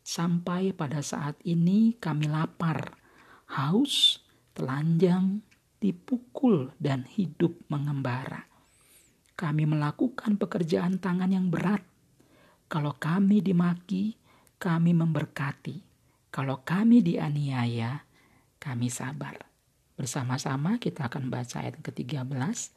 Sampai 0.07 0.71
pada 0.71 1.03
saat 1.03 1.35
ini 1.43 1.99
kami 1.99 2.31
lapar, 2.31 2.95
haus, 3.51 4.23
telanjang, 4.55 5.43
dipukul 5.83 6.71
dan 6.79 7.03
hidup 7.11 7.59
mengembara. 7.67 8.47
Kami 9.35 9.67
melakukan 9.67 10.39
pekerjaan 10.39 11.03
tangan 11.03 11.35
yang 11.35 11.51
berat 11.51 11.83
kalau 12.71 12.95
kami 12.95 13.43
dimaki, 13.43 14.15
kami 14.61 14.93
memberkati. 14.93 15.81
Kalau 16.29 16.61
kami 16.61 17.01
dianiaya, 17.01 18.05
kami 18.61 18.93
sabar. 18.93 19.41
Bersama-sama 19.97 20.77
kita 20.77 21.09
akan 21.09 21.33
baca 21.33 21.65
ayat 21.65 21.81
ke-13. 21.81 22.29
1, 22.29 22.71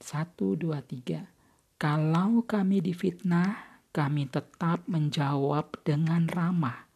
2, 0.00 0.72
3. 0.72 1.28
Kalau 1.76 2.42
kami 2.48 2.80
difitnah, 2.80 3.84
kami 3.92 4.26
tetap 4.26 4.88
menjawab 4.88 5.84
dengan 5.84 6.24
ramah. 6.32 6.88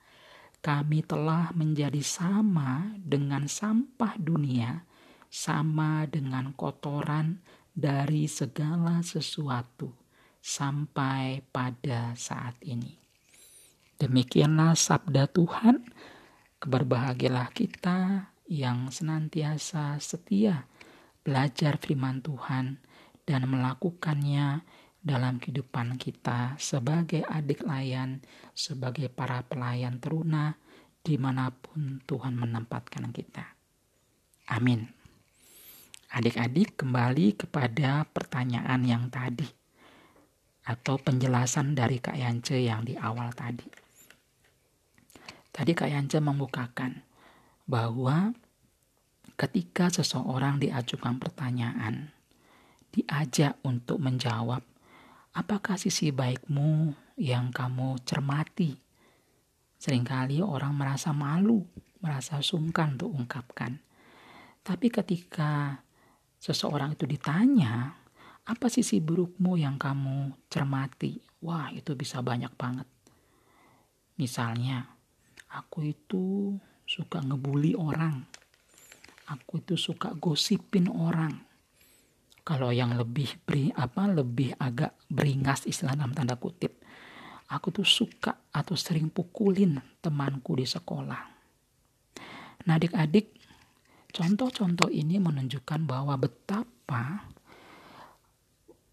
Kami 0.64 1.04
telah 1.04 1.52
menjadi 1.52 2.00
sama 2.02 2.96
dengan 2.98 3.46
sampah 3.46 4.18
dunia, 4.18 4.82
sama 5.28 6.08
dengan 6.08 6.56
kotoran 6.56 7.38
dari 7.70 8.26
segala 8.26 9.04
sesuatu 9.04 9.92
sampai 10.40 11.44
pada 11.54 12.16
saat 12.18 12.58
ini. 12.66 13.05
Demikianlah 13.96 14.76
sabda 14.76 15.24
Tuhan. 15.32 15.80
Berbahagialah 16.60 17.48
kita 17.52 18.28
yang 18.44 18.92
senantiasa 18.92 19.96
setia 20.02 20.68
belajar 21.24 21.80
firman 21.80 22.20
Tuhan 22.20 22.76
dan 23.24 23.48
melakukannya 23.48 24.62
dalam 25.00 25.40
kehidupan 25.40 25.96
kita 25.96 26.60
sebagai 26.60 27.24
adik 27.24 27.64
layan, 27.64 28.20
sebagai 28.52 29.08
para 29.08 29.40
pelayan 29.46 29.96
teruna, 29.96 30.58
di 31.00 31.16
mana 31.16 31.48
pun 31.54 32.02
Tuhan 32.04 32.36
menempatkan 32.36 33.14
kita. 33.14 33.54
Amin. 34.52 34.92
Adik-adik 36.12 36.76
kembali 36.78 37.38
kepada 37.38 38.04
pertanyaan 38.12 38.82
yang 38.84 39.08
tadi 39.08 39.46
atau 40.66 40.98
penjelasan 40.98 41.78
dari 41.78 42.02
Kak 42.02 42.18
Yance 42.18 42.58
yang 42.58 42.82
di 42.82 42.98
awal 42.98 43.30
tadi. 43.32 43.85
Tadi 45.56 45.72
Kak 45.72 45.88
Yance 45.88 46.20
membukakan 46.20 47.00
bahwa 47.64 48.36
ketika 49.40 49.88
seseorang 49.88 50.60
diajukan 50.60 51.16
pertanyaan, 51.16 52.12
diajak 52.92 53.56
untuk 53.64 53.96
menjawab, 53.96 54.60
apakah 55.32 55.80
sisi 55.80 56.12
baikmu 56.12 56.92
yang 57.16 57.56
kamu 57.56 58.04
cermati? 58.04 58.76
Seringkali 59.80 60.44
orang 60.44 60.76
merasa 60.76 61.16
malu, 61.16 61.64
merasa 62.04 62.44
sungkan 62.44 63.00
untuk 63.00 63.16
ungkapkan. 63.16 63.80
Tapi 64.60 64.92
ketika 64.92 65.80
seseorang 66.36 67.00
itu 67.00 67.08
ditanya, 67.08 67.96
apa 68.44 68.68
sisi 68.68 69.00
burukmu 69.00 69.56
yang 69.56 69.80
kamu 69.80 70.36
cermati? 70.52 71.16
Wah, 71.40 71.72
itu 71.72 71.96
bisa 71.96 72.20
banyak 72.20 72.52
banget. 72.60 72.84
Misalnya, 74.20 74.95
aku 75.52 75.92
itu 75.92 76.54
suka 76.86 77.22
ngebully 77.22 77.74
orang. 77.74 78.22
Aku 79.26 79.58
itu 79.58 79.74
suka 79.74 80.14
gosipin 80.14 80.86
orang. 80.86 81.34
Kalau 82.46 82.70
yang 82.70 82.94
lebih 82.94 83.42
beri, 83.42 83.74
apa 83.74 84.06
lebih 84.06 84.54
agak 84.54 84.94
beringas 85.10 85.66
istilah 85.66 85.98
dalam 85.98 86.14
tanda 86.14 86.38
kutip. 86.38 86.78
Aku 87.50 87.74
tuh 87.74 87.86
suka 87.86 88.50
atau 88.54 88.78
sering 88.78 89.10
pukulin 89.10 89.78
temanku 89.98 90.54
di 90.54 90.66
sekolah. 90.66 91.22
Nah 92.66 92.74
adik-adik, 92.74 93.34
contoh-contoh 94.10 94.90
ini 94.90 95.18
menunjukkan 95.18 95.86
bahwa 95.86 96.14
betapa 96.18 97.26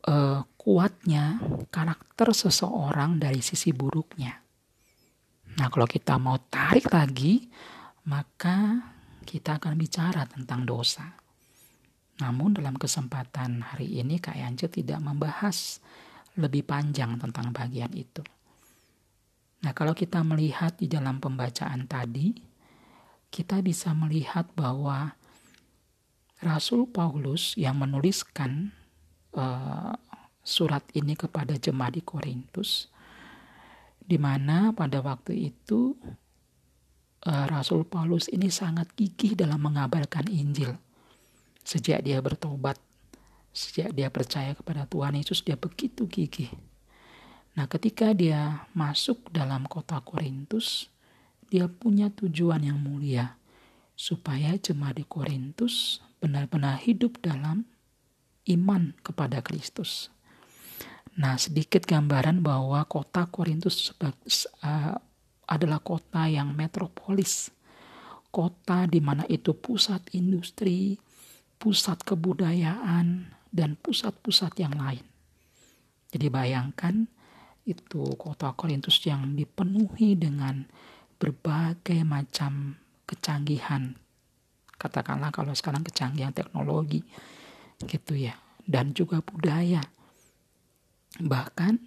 uh, 0.09 0.41
kuatnya 0.57 1.41
karakter 1.69 2.33
seseorang 2.33 3.17
dari 3.17 3.41
sisi 3.41 3.73
buruknya. 3.73 4.42
Nah, 5.53 5.67
kalau 5.69 5.85
kita 5.85 6.17
mau 6.17 6.41
tarik 6.49 6.89
lagi, 6.89 7.45
maka 8.09 8.81
kita 9.23 9.61
akan 9.61 9.77
bicara 9.77 10.25
tentang 10.25 10.65
dosa. 10.65 11.13
Namun 12.21 12.57
dalam 12.57 12.77
kesempatan 12.77 13.61
hari 13.61 14.01
ini 14.01 14.17
Kak 14.17 14.37
Yance 14.37 14.69
tidak 14.69 15.01
membahas 15.01 15.81
lebih 16.37 16.65
panjang 16.65 17.17
tentang 17.21 17.53
bagian 17.53 17.93
itu. 17.93 18.25
Nah, 19.63 19.71
kalau 19.71 19.95
kita 19.95 20.25
melihat 20.25 20.75
di 20.75 20.91
dalam 20.91 21.21
pembacaan 21.21 21.85
tadi, 21.85 22.33
kita 23.29 23.61
bisa 23.61 23.95
melihat 23.95 24.49
bahwa 24.57 25.15
Rasul 26.43 26.89
Paulus 26.91 27.55
yang 27.55 27.79
menuliskan 27.79 28.75
uh, 29.33 29.95
surat 30.43 30.83
ini 30.91 31.15
kepada 31.15 31.55
jemaat 31.55 31.95
di 31.95 32.03
Korintus, 32.03 32.91
di 34.13 34.21
mana 34.21 34.69
pada 34.77 35.01
waktu 35.01 35.49
itu 35.49 35.97
uh, 37.25 37.45
Rasul 37.49 37.81
Paulus 37.81 38.29
ini 38.29 38.53
sangat 38.53 38.93
gigih 38.93 39.33
dalam 39.33 39.57
mengabarkan 39.65 40.29
Injil. 40.29 40.77
Sejak 41.65 42.05
dia 42.05 42.21
bertobat, 42.21 42.77
sejak 43.49 43.89
dia 43.97 44.13
percaya 44.13 44.53
kepada 44.53 44.85
Tuhan 44.85 45.17
Yesus, 45.17 45.41
dia 45.41 45.57
begitu 45.57 46.05
gigih. 46.05 46.53
Nah, 47.57 47.65
ketika 47.65 48.13
dia 48.13 48.69
masuk 48.77 49.33
dalam 49.33 49.65
kota 49.65 49.97
Korintus, 50.05 50.93
dia 51.49 51.65
punya 51.65 52.13
tujuan 52.13 52.61
yang 52.61 52.77
mulia 52.77 53.41
supaya 53.97 54.53
jemaat 54.61 55.01
di 55.01 55.05
Korintus 55.09 56.05
benar-benar 56.21 56.77
hidup 56.85 57.17
dalam 57.17 57.65
iman 58.45 58.93
kepada 59.01 59.41
Kristus. 59.41 60.13
Nah, 61.13 61.37
sedikit 61.37 61.85
gambaran 61.85 62.41
bahwa 62.41 62.81
kota 62.89 63.29
Korintus 63.29 63.93
uh, 64.01 64.97
adalah 65.45 65.79
kota 65.83 66.25
yang 66.25 66.57
metropolis. 66.57 67.53
Kota 68.33 68.89
di 68.89 68.97
mana 68.97 69.21
itu 69.29 69.53
pusat 69.53 70.01
industri, 70.17 70.97
pusat 71.61 72.01
kebudayaan, 72.01 73.29
dan 73.53 73.77
pusat-pusat 73.77 74.57
yang 74.57 74.73
lain. 74.73 75.05
Jadi 76.09 76.27
bayangkan 76.33 77.05
itu 77.69 78.17
kota 78.17 78.49
Korintus 78.57 78.97
yang 79.05 79.37
dipenuhi 79.37 80.17
dengan 80.17 80.65
berbagai 81.21 82.01
macam 82.01 82.81
kecanggihan. 83.05 83.93
Katakanlah 84.81 85.29
kalau 85.29 85.53
sekarang 85.53 85.85
kecanggihan 85.85 86.33
teknologi 86.33 87.05
gitu 87.85 88.17
ya 88.17 88.33
dan 88.65 88.97
juga 88.97 89.21
budaya 89.21 89.83
bahkan 91.21 91.77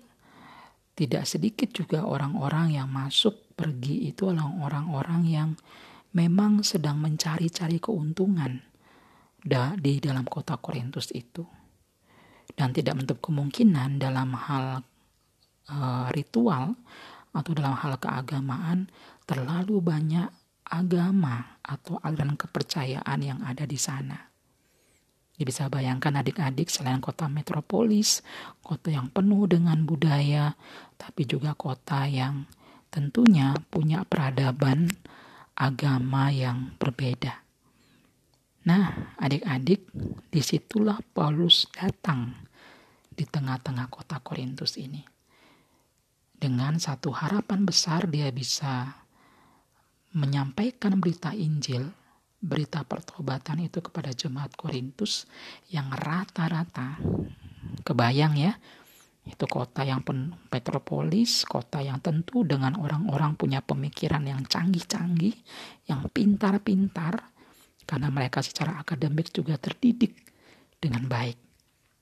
tidak 0.97 1.27
sedikit 1.27 1.73
juga 1.75 2.07
orang-orang 2.07 2.79
yang 2.79 2.89
masuk 2.89 3.53
pergi 3.57 4.12
itu 4.12 4.31
orang-orang 4.31 5.23
yang 5.27 5.51
memang 6.17 6.65
sedang 6.65 7.01
mencari-cari 7.01 7.77
keuntungan 7.83 8.62
di 9.79 10.03
dalam 10.03 10.27
kota 10.27 10.59
Korintus 10.59 11.12
itu 11.15 11.45
dan 12.57 12.73
tidak 12.73 12.99
menutup 12.99 13.19
kemungkinan 13.23 14.01
dalam 14.01 14.35
hal 14.35 14.81
uh, 15.71 16.07
ritual 16.15 16.75
atau 17.37 17.53
dalam 17.53 17.77
hal 17.77 18.01
keagamaan 18.01 18.89
terlalu 19.29 19.85
banyak 19.85 20.31
agama 20.67 21.61
atau 21.62 22.01
aliran 22.03 22.35
kepercayaan 22.35 23.21
yang 23.23 23.39
ada 23.45 23.69
di 23.69 23.79
sana. 23.79 24.36
Ya 25.37 25.44
bisa 25.44 25.68
bayangkan 25.68 26.16
adik-adik 26.16 26.72
selain 26.72 27.01
kota 27.05 27.29
metropolis, 27.29 28.25
kota 28.64 28.88
yang 28.88 29.12
penuh 29.12 29.44
dengan 29.44 29.85
budaya, 29.85 30.57
tapi 30.96 31.29
juga 31.29 31.53
kota 31.53 32.09
yang 32.09 32.49
tentunya 32.88 33.53
punya 33.68 34.09
peradaban 34.09 34.88
agama 35.53 36.33
yang 36.33 36.72
berbeda. 36.81 37.44
Nah, 38.66 39.14
adik-adik, 39.20 39.92
di 40.33 40.40
situlah 40.42 40.99
Paulus 41.14 41.68
datang 41.70 42.35
di 43.12 43.22
tengah-tengah 43.22 43.87
kota 43.92 44.18
Korintus 44.25 44.75
ini. 44.81 45.01
Dengan 46.37 46.77
satu 46.77 47.12
harapan 47.12 47.64
besar 47.64 48.09
dia 48.09 48.29
bisa 48.29 49.05
menyampaikan 50.12 50.96
berita 51.01 51.33
Injil, 51.33 51.92
berita 52.47 52.87
pertobatan 52.87 53.67
itu 53.67 53.83
kepada 53.83 54.15
jemaat 54.15 54.55
Korintus 54.55 55.27
yang 55.75 55.91
rata-rata 55.91 57.03
kebayang 57.83 58.39
ya, 58.39 58.55
itu 59.27 59.43
kota 59.51 59.83
yang 59.83 60.07
metropolis, 60.55 61.43
kota 61.43 61.83
yang 61.83 61.99
tentu 61.99 62.47
dengan 62.47 62.79
orang-orang 62.79 63.35
punya 63.35 63.59
pemikiran 63.59 64.23
yang 64.23 64.47
canggih-canggih, 64.47 65.35
yang 65.91 66.07
pintar-pintar, 66.15 67.35
karena 67.83 68.07
mereka 68.15 68.39
secara 68.47 68.79
akademik 68.79 69.35
juga 69.35 69.59
terdidik 69.59 70.15
dengan 70.79 71.11
baik. 71.11 71.39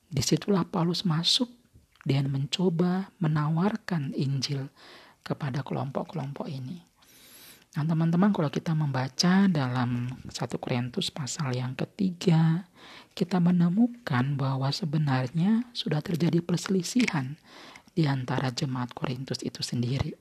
Di 0.05 0.21
situlah 0.21 0.69
Paulus 0.69 1.01
masuk 1.01 1.49
dan 2.05 2.29
mencoba 2.29 3.09
menawarkan 3.17 4.13
Injil 4.13 4.69
kepada 5.25 5.65
kelompok-kelompok 5.65 6.45
ini. 6.45 6.85
Nah 7.75 7.83
teman-teman 7.83 8.31
kalau 8.31 8.47
kita 8.47 8.71
membaca 8.71 9.51
dalam 9.51 10.07
satu 10.31 10.55
Korintus 10.55 11.11
pasal 11.11 11.51
yang 11.51 11.75
ketiga, 11.75 12.63
kita 13.11 13.43
menemukan 13.43 14.39
bahwa 14.39 14.71
sebenarnya 14.71 15.67
sudah 15.75 15.99
terjadi 15.99 16.39
perselisihan 16.39 17.35
di 17.91 18.07
antara 18.07 18.47
jemaat 18.55 18.95
Korintus 18.95 19.43
itu 19.43 19.59
sendiri. 19.59 20.15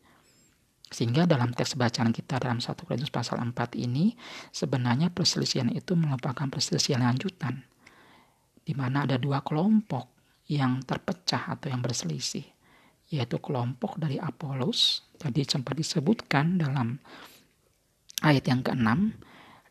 Sehingga 0.91 1.31
dalam 1.31 1.55
teks 1.55 1.79
bacaan 1.79 2.11
kita 2.11 2.43
dalam 2.43 2.59
1 2.59 2.75
Korintus 2.87 3.11
pasal 3.15 3.39
4 3.39 3.55
ini 3.79 4.15
sebenarnya 4.51 5.15
perselisihan 5.15 5.71
itu 5.71 5.95
merupakan 5.95 6.51
perselisihan 6.51 7.07
lanjutan 7.07 7.63
di 8.65 8.73
mana 8.73 9.05
ada 9.05 9.21
dua 9.21 9.45
kelompok 9.45 10.09
yang 10.49 10.81
terpecah 10.83 11.53
atau 11.53 11.69
yang 11.69 11.85
berselisih 11.85 12.45
yaitu 13.13 13.37
kelompok 13.37 14.01
dari 14.01 14.17
Apolos 14.17 15.05
tadi 15.21 15.45
sempat 15.45 15.77
disebutkan 15.77 16.57
dalam 16.57 16.97
ayat 18.23 18.45
yang 18.47 18.63
ke-6 18.63 18.89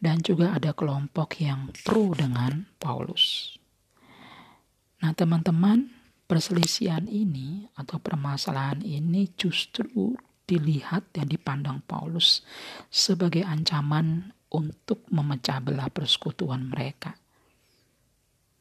dan 0.04 0.20
juga 0.20 0.52
ada 0.52 0.76
kelompok 0.76 1.40
yang 1.40 1.72
pro 1.86 2.12
dengan 2.12 2.68
Paulus. 2.76 3.56
Nah, 5.00 5.16
teman-teman, 5.16 5.92
perselisihan 6.28 7.08
ini 7.08 7.68
atau 7.76 8.00
permasalahan 8.00 8.84
ini 8.84 9.32
justru 9.36 10.16
dilihat 10.44 11.12
dan 11.16 11.32
dipandang 11.32 11.84
Paulus 11.88 12.44
sebagai 12.92 13.48
ancaman 13.48 14.36
untuk 14.52 15.08
memecah 15.12 15.64
belah 15.64 15.92
persekutuan 15.92 16.68
mereka. 16.68 17.16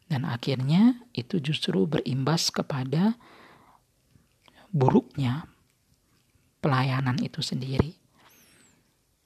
Dan 0.06 0.28
akhirnya 0.28 1.08
itu 1.16 1.40
justru 1.40 1.88
berimbas 1.88 2.52
kepada 2.52 3.16
buruknya 4.68 5.48
pelayanan 6.60 7.16
itu 7.22 7.40
sendiri. 7.40 8.01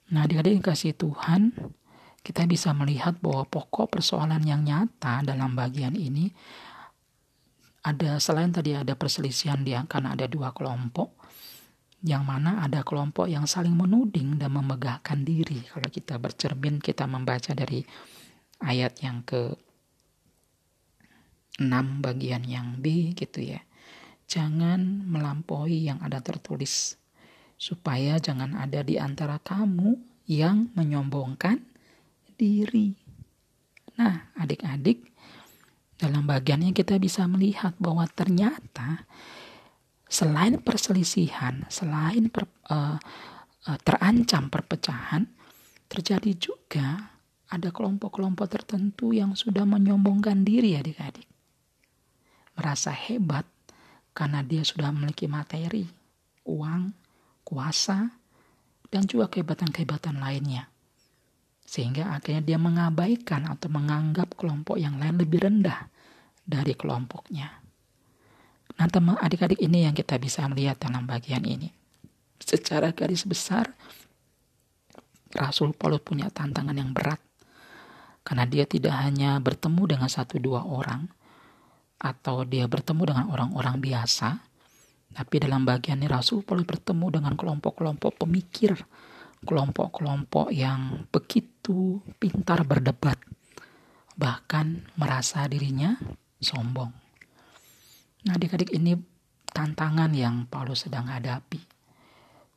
Nah, 0.06 0.22
adik-adik 0.22 0.62
kasih 0.62 0.94
Tuhan, 0.94 1.50
kita 2.22 2.46
bisa 2.46 2.70
melihat 2.74 3.18
bahwa 3.18 3.46
pokok 3.46 3.98
persoalan 3.98 4.42
yang 4.46 4.62
nyata 4.62 5.22
dalam 5.26 5.54
bagian 5.54 5.94
ini 5.94 6.30
ada 7.86 8.18
selain 8.18 8.50
tadi 8.50 8.74
ada 8.74 8.98
perselisihan 8.98 9.62
dia 9.62 9.82
karena 9.86 10.18
ada 10.18 10.26
dua 10.26 10.50
kelompok, 10.50 11.14
yang 12.02 12.26
mana 12.26 12.62
ada 12.62 12.82
kelompok 12.82 13.30
yang 13.30 13.46
saling 13.46 13.74
menuding 13.74 14.38
dan 14.42 14.54
memegahkan 14.54 15.22
diri. 15.22 15.62
Kalau 15.70 15.86
kita 15.86 16.18
bercermin, 16.18 16.82
kita 16.82 17.06
membaca 17.06 17.54
dari 17.54 17.82
ayat 18.62 19.02
yang 19.06 19.22
ke 19.22 19.54
6 21.56 22.04
bagian 22.04 22.44
yang 22.44 22.76
B 22.82 23.16
gitu 23.16 23.40
ya. 23.54 23.62
Jangan 24.26 25.06
melampaui 25.06 25.86
yang 25.86 26.02
ada 26.02 26.18
tertulis, 26.20 26.98
supaya 27.56 28.20
jangan 28.20 28.52
ada 28.56 28.84
di 28.84 29.00
antara 29.00 29.40
kamu 29.40 29.96
yang 30.28 30.68
menyombongkan 30.76 31.64
diri. 32.36 32.92
Nah, 33.96 34.28
adik-adik, 34.36 35.08
dalam 35.96 36.28
bagiannya 36.28 36.76
kita 36.76 37.00
bisa 37.00 37.24
melihat 37.24 37.72
bahwa 37.80 38.04
ternyata 38.04 39.08
selain 40.04 40.60
perselisihan, 40.60 41.64
selain 41.72 42.28
per, 42.28 42.44
uh, 42.68 43.00
uh, 43.64 43.78
terancam 43.80 44.52
perpecahan, 44.52 45.24
terjadi 45.88 46.36
juga 46.36 47.16
ada 47.48 47.72
kelompok-kelompok 47.72 48.46
tertentu 48.50 49.16
yang 49.16 49.32
sudah 49.32 49.64
menyombongkan 49.64 50.44
diri 50.44 50.76
adik-adik. 50.76 51.24
Merasa 52.58 52.92
hebat 52.92 53.48
karena 54.12 54.44
dia 54.44 54.60
sudah 54.60 54.92
memiliki 54.92 55.24
materi, 55.30 55.86
uang, 56.44 57.05
kuasa, 57.46 58.10
dan 58.90 59.06
juga 59.06 59.30
kehebatan-kehebatan 59.30 60.18
lainnya. 60.18 60.66
Sehingga 61.62 62.10
akhirnya 62.10 62.42
dia 62.42 62.58
mengabaikan 62.58 63.46
atau 63.46 63.70
menganggap 63.70 64.34
kelompok 64.34 64.78
yang 64.78 64.98
lain 64.98 65.18
lebih 65.18 65.46
rendah 65.46 65.86
dari 66.42 66.74
kelompoknya. 66.74 67.62
Nah 68.76 68.86
teman 68.90 69.18
adik-adik 69.18 69.62
ini 69.62 69.86
yang 69.86 69.94
kita 69.94 70.18
bisa 70.18 70.42
melihat 70.50 70.78
dalam 70.82 71.06
bagian 71.06 71.42
ini. 71.46 71.70
Secara 72.42 72.90
garis 72.92 73.22
besar, 73.26 73.72
Rasul 75.34 75.74
Paulus 75.74 76.02
punya 76.02 76.28
tantangan 76.30 76.76
yang 76.76 76.90
berat. 76.90 77.18
Karena 78.26 78.42
dia 78.42 78.66
tidak 78.66 78.94
hanya 79.06 79.38
bertemu 79.38 79.96
dengan 79.96 80.10
satu 80.10 80.42
dua 80.42 80.66
orang, 80.66 81.06
atau 82.02 82.42
dia 82.42 82.66
bertemu 82.66 83.02
dengan 83.06 83.26
orang-orang 83.30 83.78
biasa, 83.78 84.42
tapi 85.16 85.40
dalam 85.40 85.64
bagian 85.64 86.04
ini 86.04 86.12
Rasul 86.12 86.44
Paulus 86.44 86.68
bertemu 86.68 87.08
dengan 87.08 87.32
kelompok-kelompok 87.40 88.20
pemikir, 88.20 88.76
kelompok-kelompok 89.48 90.52
yang 90.52 91.08
begitu 91.08 92.04
pintar 92.20 92.68
berdebat, 92.68 93.16
bahkan 94.12 94.84
merasa 95.00 95.48
dirinya 95.48 95.96
sombong. 96.36 96.92
Nah, 98.28 98.36
adik-adik 98.36 98.76
ini 98.76 98.92
tantangan 99.56 100.12
yang 100.12 100.44
Paulus 100.52 100.84
sedang 100.84 101.08
hadapi. 101.08 101.64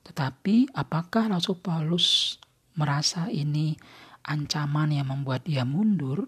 Tetapi 0.03 0.75
apakah 0.75 1.31
Rasul 1.31 1.63
Paulus 1.63 2.35
merasa 2.75 3.31
ini 3.31 3.79
ancaman 4.27 4.99
yang 4.99 5.07
membuat 5.07 5.47
dia 5.47 5.63
mundur? 5.63 6.27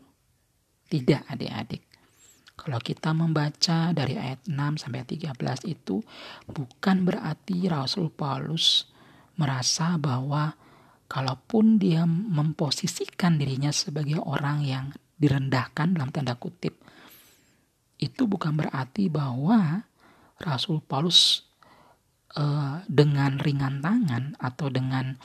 Tidak 0.87 1.27
adik-adik. 1.27 1.90
Kalau 2.61 2.77
kita 2.77 3.09
membaca 3.17 3.89
dari 3.89 4.21
ayat 4.21 4.45
6 4.45 4.53
sampai 4.77 5.01
13 5.01 5.33
itu 5.65 5.97
bukan 6.45 6.97
berarti 7.01 7.65
Rasul 7.65 8.13
Paulus 8.13 8.85
merasa 9.33 9.97
bahwa 9.97 10.53
kalaupun 11.09 11.81
dia 11.81 12.05
memposisikan 12.05 13.41
dirinya 13.41 13.73
sebagai 13.73 14.21
orang 14.21 14.61
yang 14.61 14.85
direndahkan 15.17 15.97
dalam 15.97 16.13
tanda 16.13 16.37
kutip 16.37 16.77
itu 17.97 18.29
bukan 18.29 18.53
berarti 18.53 19.09
bahwa 19.09 19.81
Rasul 20.37 20.85
Paulus 20.85 21.45
uh, 22.37 22.81
dengan 22.85 23.41
ringan 23.41 23.81
tangan 23.81 24.37
atau 24.37 24.69
dengan 24.69 25.17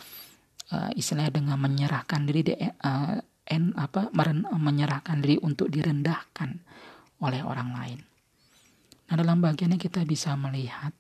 uh, 0.73 0.91
istilahnya 0.93 1.41
dengan 1.41 1.57
menyerahkan 1.61 2.25
diri 2.29 2.41
de, 2.45 2.55
uh, 2.61 3.17
en, 3.49 3.73
apa 3.77 4.09
meren, 4.13 4.45
menyerahkan 4.49 5.21
diri 5.21 5.37
untuk 5.41 5.69
direndahkan 5.73 6.61
oleh 7.21 7.41
orang 7.43 7.71
lain. 7.73 8.01
Nah, 9.07 9.15
dalam 9.15 9.39
bagiannya 9.39 9.79
kita 9.79 10.03
bisa 10.03 10.35
melihat 10.35 10.91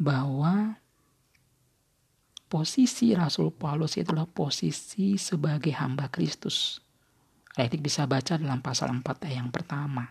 bahwa 0.00 0.76
posisi 2.48 3.12
Rasul 3.12 3.52
Paulus 3.52 4.00
itulah 4.00 4.24
posisi 4.24 5.20
sebagai 5.20 5.74
hamba 5.76 6.08
Kristus. 6.08 6.80
Adik 7.56 7.84
bisa 7.84 8.04
baca 8.04 8.36
dalam 8.36 8.60
pasal 8.60 8.92
4 8.92 9.04
ayat 9.04 9.36
yang 9.40 9.50
pertama. 9.52 10.04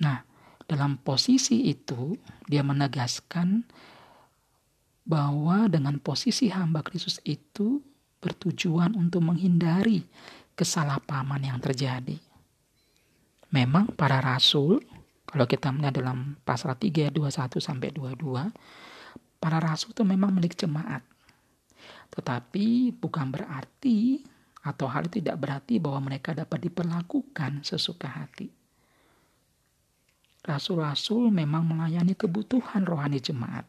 Nah, 0.00 0.20
dalam 0.64 1.00
posisi 1.00 1.68
itu 1.68 2.16
dia 2.48 2.64
menegaskan 2.64 3.64
bahwa 5.04 5.68
dengan 5.68 6.00
posisi 6.00 6.48
hamba 6.48 6.80
Kristus 6.80 7.20
itu 7.24 7.84
bertujuan 8.24 8.96
untuk 8.96 9.20
menghindari 9.20 10.04
kesalahpahaman 10.56 11.44
yang 11.44 11.60
terjadi. 11.60 12.16
Memang 13.54 13.94
para 13.94 14.18
rasul, 14.18 14.82
kalau 15.30 15.46
kita 15.46 15.70
melihat 15.70 16.02
dalam 16.02 16.34
pasal 16.42 16.74
3 16.74 17.14
21 17.14 17.62
sampai 17.62 17.94
22, 17.94 18.50
para 19.38 19.62
rasul 19.62 19.94
itu 19.94 20.02
memang 20.02 20.34
milik 20.34 20.58
jemaat. 20.58 21.06
Tetapi 22.10 22.98
bukan 22.98 23.30
berarti 23.30 24.26
atau 24.66 24.90
hal 24.90 25.06
itu 25.06 25.22
tidak 25.22 25.38
berarti 25.38 25.78
bahwa 25.78 26.10
mereka 26.10 26.34
dapat 26.34 26.66
diperlakukan 26.66 27.62
sesuka 27.68 28.08
hati 28.08 28.48
Rasul-rasul 30.44 31.32
memang 31.32 31.64
melayani 31.64 32.12
kebutuhan 32.12 32.84
rohani 32.84 33.16
jemaat. 33.16 33.64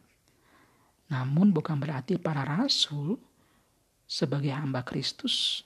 Namun 1.08 1.48
bukan 1.48 1.80
berarti 1.80 2.20
para 2.20 2.44
rasul 2.44 3.16
sebagai 4.04 4.52
hamba 4.52 4.84
Kristus 4.84 5.64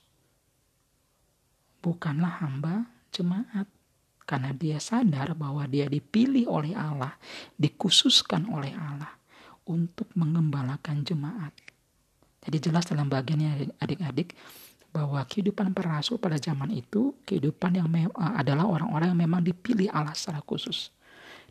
bukanlah 1.83 2.39
hamba 2.39 2.87
jemaat 3.11 3.67
karena 4.31 4.55
dia 4.55 4.79
sadar 4.79 5.35
bahwa 5.35 5.67
dia 5.67 5.91
dipilih 5.91 6.47
oleh 6.47 6.71
Allah, 6.79 7.19
dikhususkan 7.59 8.47
oleh 8.47 8.71
Allah 8.79 9.11
untuk 9.67 10.07
mengembalakan 10.15 11.03
jemaat. 11.03 11.51
Jadi 12.47 12.71
jelas 12.71 12.87
dalam 12.87 13.11
bagiannya 13.11 13.75
adik-adik 13.83 14.39
bahwa 14.95 15.19
kehidupan 15.27 15.75
para 15.75 15.99
rasul 15.99 16.23
pada 16.23 16.39
zaman 16.39 16.71
itu 16.71 17.19
kehidupan 17.27 17.75
yang 17.75 17.91
adalah 18.15 18.71
orang-orang 18.71 19.11
yang 19.11 19.21
memang 19.27 19.43
dipilih 19.43 19.91
Allah 19.91 20.15
secara 20.15 20.39
khusus. 20.47 20.95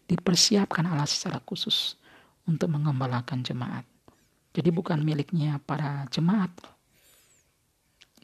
Dipersiapkan 0.07 0.87
Allah 0.87 1.03
secara 1.05 1.43
khusus 1.43 1.99
untuk 2.47 2.71
mengembalakan 2.71 3.43
jemaat. 3.43 3.83
Jadi 4.55 4.71
bukan 4.71 5.03
miliknya 5.03 5.59
para 5.67 6.07
jemaat. 6.07 6.49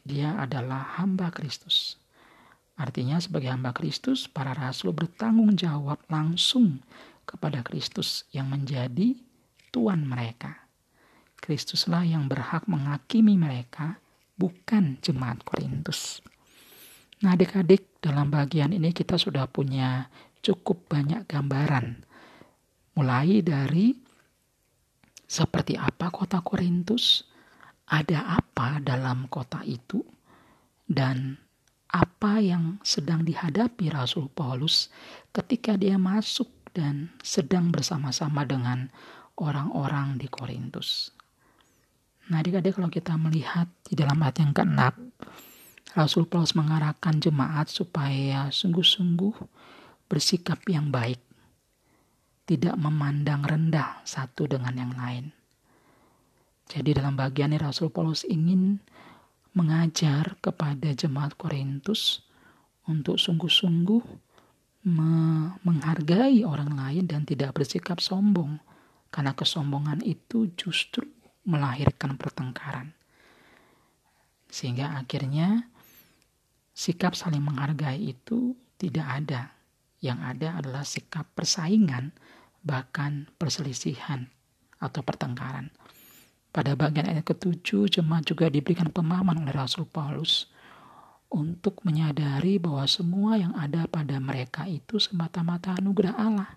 Dia 0.00 0.32
adalah 0.40 0.96
hamba 0.96 1.28
Kristus 1.28 2.00
Artinya 2.76 3.16
sebagai 3.16 3.48
hamba 3.48 3.72
Kristus, 3.72 4.28
para 4.28 4.52
rasul 4.52 4.92
bertanggung 4.92 5.56
jawab 5.56 5.96
langsung 6.12 6.84
kepada 7.24 7.64
Kristus 7.64 8.28
yang 8.36 8.52
menjadi 8.52 9.16
Tuhan 9.72 10.04
mereka. 10.04 10.68
Kristuslah 11.40 12.04
yang 12.04 12.28
berhak 12.28 12.68
menghakimi 12.68 13.40
mereka, 13.40 13.96
bukan 14.36 15.00
jemaat 15.00 15.40
Korintus. 15.40 16.20
Nah 17.24 17.32
adik-adik 17.32 17.96
dalam 18.04 18.28
bagian 18.28 18.76
ini 18.76 18.92
kita 18.92 19.16
sudah 19.16 19.48
punya 19.48 20.12
cukup 20.44 20.84
banyak 20.92 21.24
gambaran. 21.24 22.04
Mulai 22.96 23.40
dari 23.40 23.96
seperti 25.24 25.80
apa 25.80 26.12
kota 26.12 26.44
Korintus, 26.44 27.24
ada 27.88 28.36
apa 28.36 28.78
dalam 28.84 29.26
kota 29.32 29.64
itu, 29.64 30.04
dan 30.86 31.40
apa 31.90 32.42
yang 32.42 32.82
sedang 32.82 33.22
dihadapi 33.22 33.90
Rasul 33.94 34.26
Paulus 34.32 34.90
ketika 35.30 35.78
dia 35.78 35.96
masuk 35.96 36.50
dan 36.74 37.14
sedang 37.22 37.70
bersama-sama 37.72 38.44
dengan 38.44 38.90
orang-orang 39.38 40.20
di 40.20 40.26
Korintus. 40.28 41.14
Nah, 42.26 42.42
adik-adik 42.42 42.74
kalau 42.74 42.90
kita 42.90 43.14
melihat 43.14 43.70
di 43.86 43.94
dalam 43.94 44.18
ayat 44.18 44.42
yang 44.42 44.50
ke-6, 44.50 44.82
Rasul 45.94 46.26
Paulus 46.26 46.52
mengarahkan 46.58 47.22
jemaat 47.22 47.70
supaya 47.70 48.50
sungguh-sungguh 48.50 49.34
bersikap 50.10 50.60
yang 50.66 50.90
baik, 50.90 51.22
tidak 52.44 52.74
memandang 52.76 53.46
rendah 53.46 54.02
satu 54.02 54.50
dengan 54.50 54.74
yang 54.74 54.92
lain. 54.92 55.30
Jadi 56.66 56.98
dalam 56.98 57.14
bagian 57.14 57.54
ini 57.54 57.62
Rasul 57.62 57.94
Paulus 57.94 58.26
ingin 58.26 58.82
mengajar 59.56 60.36
kepada 60.44 60.92
jemaat 60.92 61.32
Korintus 61.40 62.20
untuk 62.84 63.16
sungguh-sungguh 63.16 64.04
me 64.86 65.10
menghargai 65.66 66.46
orang 66.46 66.76
lain 66.76 67.10
dan 67.10 67.26
tidak 67.26 67.56
bersikap 67.56 67.98
sombong 67.98 68.62
karena 69.10 69.32
kesombongan 69.34 70.04
itu 70.04 70.52
justru 70.54 71.08
melahirkan 71.48 72.20
pertengkaran. 72.20 72.92
Sehingga 74.46 74.94
akhirnya 74.94 75.66
sikap 76.76 77.16
saling 77.16 77.42
menghargai 77.42 78.12
itu 78.12 78.54
tidak 78.76 79.24
ada. 79.24 79.56
Yang 80.04 80.18
ada 80.22 80.48
adalah 80.60 80.84
sikap 80.84 81.26
persaingan 81.32 82.12
bahkan 82.60 83.32
perselisihan 83.40 84.28
atau 84.76 85.00
pertengkaran. 85.00 85.72
Pada 86.56 86.72
bagian 86.72 87.04
ayat 87.04 87.28
ketujuh, 87.28 87.84
jemaat 88.00 88.24
juga 88.24 88.48
diberikan 88.48 88.88
pemahaman 88.88 89.44
oleh 89.44 89.52
Rasul 89.52 89.84
Paulus 89.84 90.48
untuk 91.28 91.84
menyadari 91.84 92.56
bahwa 92.56 92.88
semua 92.88 93.36
yang 93.36 93.52
ada 93.52 93.84
pada 93.84 94.16
mereka 94.16 94.64
itu 94.64 94.96
semata-mata 94.96 95.76
anugerah 95.76 96.16
Allah. 96.16 96.56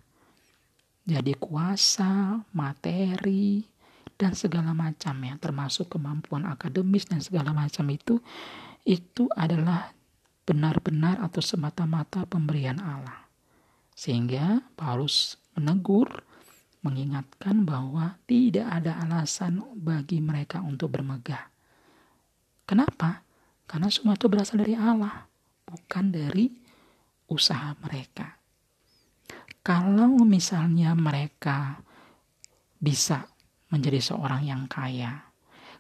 Jadi 1.04 1.36
kuasa, 1.36 2.40
materi, 2.56 3.68
dan 4.16 4.40
segala 4.40 4.72
macam 4.72 5.20
ya, 5.20 5.36
termasuk 5.36 5.92
kemampuan 5.92 6.48
akademis 6.48 7.04
dan 7.04 7.20
segala 7.20 7.52
macam 7.52 7.84
itu, 7.92 8.24
itu 8.88 9.28
adalah 9.36 9.92
benar-benar 10.48 11.20
atau 11.28 11.44
semata-mata 11.44 12.24
pemberian 12.24 12.80
Allah. 12.80 13.28
Sehingga 14.00 14.64
Paulus 14.80 15.36
menegur 15.60 16.24
mengingatkan 16.80 17.68
bahwa 17.68 18.16
tidak 18.24 18.68
ada 18.68 19.04
alasan 19.04 19.60
bagi 19.76 20.24
mereka 20.24 20.64
untuk 20.64 20.96
bermegah. 20.96 21.52
Kenapa? 22.64 23.26
Karena 23.68 23.92
semua 23.92 24.16
itu 24.16 24.32
berasal 24.32 24.64
dari 24.64 24.74
Allah, 24.80 25.28
bukan 25.68 26.06
dari 26.10 26.48
usaha 27.30 27.76
mereka. 27.84 28.40
Kalau 29.60 30.24
misalnya 30.24 30.96
mereka 30.96 31.78
bisa 32.80 33.28
menjadi 33.70 34.00
seorang 34.00 34.48
yang 34.48 34.64
kaya, 34.66 35.30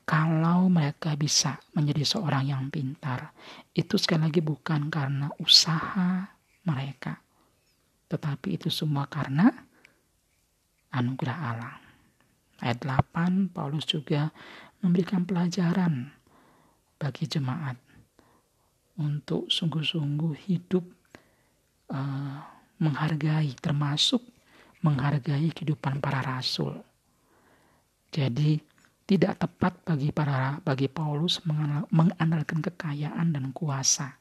kalau 0.03 0.67
mereka 0.67 1.13
bisa 1.13 1.57
menjadi 1.77 2.01
seorang 2.05 2.49
yang 2.49 2.63
pintar, 2.73 3.33
itu 3.71 3.95
sekali 3.95 4.27
lagi 4.27 4.41
bukan 4.41 4.89
karena 4.89 5.29
usaha 5.37 6.27
mereka, 6.65 7.17
tetapi 8.09 8.57
itu 8.57 8.73
semua 8.73 9.05
karena 9.05 9.68
anugerah 10.93 11.37
Allah. 11.37 11.75
Ayat 12.59 12.83
8 12.83 13.55
Paulus 13.55 13.87
juga 13.87 14.29
memberikan 14.83 15.23
pelajaran 15.23 16.11
bagi 16.99 17.23
jemaat 17.27 17.79
untuk 18.99 19.47
sungguh-sungguh 19.47 20.35
hidup 20.51 20.83
uh, 21.95 22.37
menghargai 22.83 23.55
termasuk 23.59 24.19
menghargai 24.83 25.51
kehidupan 25.55 26.03
para 26.03 26.19
rasul. 26.23 26.83
Jadi 28.11 28.59
tidak 29.09 29.41
tepat 29.41 29.73
bagi 29.87 30.13
para 30.13 30.59
bagi 30.61 30.85
Paulus 30.85 31.41
mengandalkan 31.89 32.61
kekayaan 32.61 33.33
dan 33.33 33.49
kuasa 33.55 34.19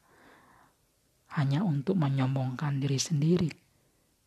hanya 1.37 1.61
untuk 1.61 1.99
menyombongkan 2.01 2.81
diri 2.81 2.97
sendiri. 2.97 3.51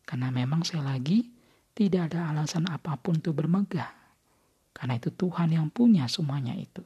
Karena 0.05 0.29
memang 0.29 0.61
saya 0.61 0.85
lagi 0.85 1.40
tidak 1.71 2.11
ada 2.11 2.31
alasan 2.35 2.67
apa 2.67 2.99
pun 2.99 3.19
untuk 3.19 3.39
bermegah. 3.39 3.89
Karena 4.71 4.97
itu 4.97 5.11
Tuhan 5.11 5.51
yang 5.51 5.67
punya 5.71 6.07
semuanya 6.07 6.55
itu. 6.55 6.83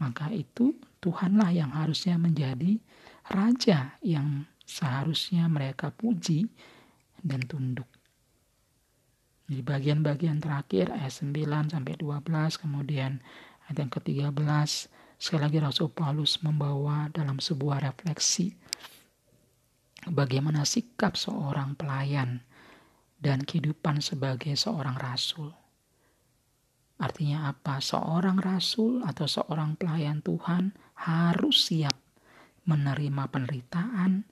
Maka 0.00 0.32
itu 0.32 0.74
Tuhanlah 1.00 1.52
yang 1.52 1.72
harusnya 1.72 2.16
menjadi 2.16 2.80
raja 3.28 3.96
yang 4.04 4.48
seharusnya 4.64 5.48
mereka 5.48 5.92
puji 5.92 6.48
dan 7.20 7.44
tunduk. 7.44 7.88
Di 9.50 9.66
bagian-bagian 9.66 10.38
terakhir 10.38 10.94
ayat 10.94 11.10
9 11.10 11.74
sampai 11.74 11.98
12 11.98 12.62
kemudian 12.62 13.18
ayat 13.66 13.76
yang 13.82 13.90
ke-13 13.90 14.70
sekali 15.20 15.42
lagi 15.42 15.58
Rasul 15.58 15.90
Paulus 15.90 16.38
membawa 16.40 17.10
dalam 17.10 17.42
sebuah 17.42 17.82
refleksi 17.82 18.54
bagaimana 20.08 20.64
sikap 20.64 21.18
seorang 21.18 21.76
pelayan 21.76 22.40
dan 23.20 23.44
kehidupan 23.44 24.00
sebagai 24.00 24.56
seorang 24.56 24.96
rasul. 24.96 25.52
Artinya 27.00 27.48
apa? 27.52 27.80
Seorang 27.80 28.40
rasul 28.40 29.04
atau 29.04 29.24
seorang 29.24 29.76
pelayan 29.76 30.20
Tuhan 30.20 30.72
harus 31.00 31.68
siap 31.68 31.96
menerima 32.68 33.24
penderitaan, 33.32 34.24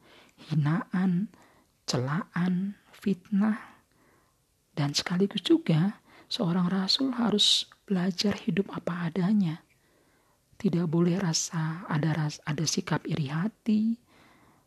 hinaan, 0.49 1.33
celaan, 1.89 2.77
fitnah, 2.93 3.57
dan 4.77 4.93
sekaligus 4.93 5.41
juga 5.45 6.01
seorang 6.29 6.69
rasul 6.69 7.17
harus 7.17 7.69
belajar 7.89 8.37
hidup 8.45 8.69
apa 8.77 9.09
adanya. 9.09 9.65
Tidak 10.61 10.85
boleh 10.85 11.17
rasa 11.17 11.89
ada 11.89 12.13
ras, 12.13 12.43
ada 12.45 12.69
sikap 12.69 13.07
iri 13.09 13.33
hati, 13.33 13.97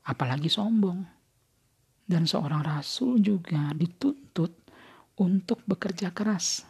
apalagi 0.09 0.49
sombong 0.49 1.20
dan 2.11 2.27
seorang 2.27 2.67
rasul 2.67 3.23
juga 3.23 3.71
dituntut 3.71 4.51
untuk 5.15 5.63
bekerja 5.63 6.11
keras. 6.11 6.67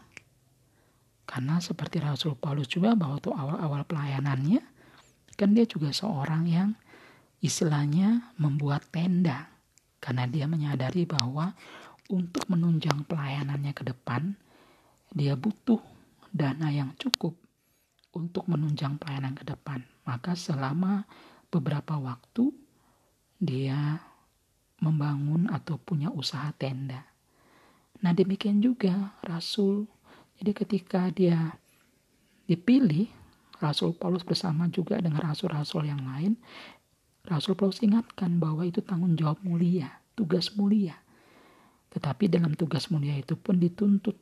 Karena 1.26 1.58
seperti 1.58 1.98
Rasul 1.98 2.38
Paulus 2.38 2.70
juga 2.70 2.94
bahwa 2.94 3.18
waktu 3.18 3.32
awal-awal 3.34 3.82
pelayanannya 3.88 4.62
kan 5.34 5.50
dia 5.56 5.66
juga 5.66 5.90
seorang 5.90 6.44
yang 6.46 6.70
istilahnya 7.42 8.36
membuat 8.38 8.86
tenda 8.94 9.50
karena 9.98 10.28
dia 10.28 10.46
menyadari 10.46 11.08
bahwa 11.08 11.56
untuk 12.12 12.46
menunjang 12.52 13.08
pelayanannya 13.08 13.72
ke 13.74 13.82
depan 13.88 14.36
dia 15.16 15.40
butuh 15.40 15.80
dana 16.30 16.68
yang 16.68 16.94
cukup 17.00 17.34
untuk 18.12 18.46
menunjang 18.52 19.00
pelayanan 19.00 19.34
ke 19.34 19.48
depan. 19.48 19.82
Maka 20.04 20.36
selama 20.36 21.08
beberapa 21.48 21.96
waktu 21.96 22.52
dia 23.40 24.11
membangun 24.82 25.48
atau 25.54 25.78
punya 25.78 26.10
usaha 26.10 26.50
tenda. 26.58 27.06
Nah 28.02 28.12
demikian 28.12 28.60
juga 28.60 29.14
Rasul. 29.22 29.86
Jadi 30.42 30.52
ketika 30.58 31.14
dia 31.14 31.54
dipilih, 32.50 33.06
Rasul 33.62 33.94
Paulus 33.94 34.26
bersama 34.26 34.66
juga 34.74 34.98
dengan 34.98 35.22
rasul-rasul 35.22 35.86
yang 35.86 36.02
lain, 36.02 36.34
Rasul 37.22 37.54
Paulus 37.54 37.78
ingatkan 37.86 38.42
bahwa 38.42 38.66
itu 38.66 38.82
tanggung 38.82 39.14
jawab 39.14 39.38
mulia, 39.46 40.02
tugas 40.18 40.58
mulia. 40.58 40.98
Tetapi 41.94 42.26
dalam 42.26 42.58
tugas 42.58 42.90
mulia 42.90 43.14
itu 43.14 43.38
pun 43.38 43.62
dituntut 43.62 44.18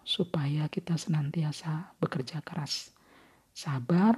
supaya 0.00 0.64
kita 0.72 0.96
senantiasa 0.96 1.92
bekerja 2.00 2.40
keras, 2.40 2.96
sabar, 3.52 4.16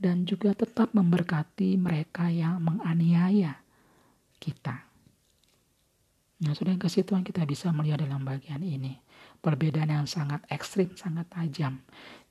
dan 0.00 0.26
juga 0.26 0.56
tetap 0.56 0.90
memberkati 0.96 1.78
mereka 1.78 2.26
yang 2.32 2.58
menganiaya 2.58 3.61
kita. 4.42 4.90
Nah, 6.42 6.58
sudah 6.58 6.74
kasih 6.74 7.06
Tuhan 7.06 7.22
kita 7.22 7.46
bisa 7.46 7.70
melihat 7.70 8.02
dalam 8.02 8.26
bagian 8.26 8.66
ini. 8.66 8.98
Perbedaan 9.38 9.94
yang 9.94 10.10
sangat 10.10 10.42
ekstrim, 10.50 10.90
sangat 10.98 11.30
tajam. 11.30 11.78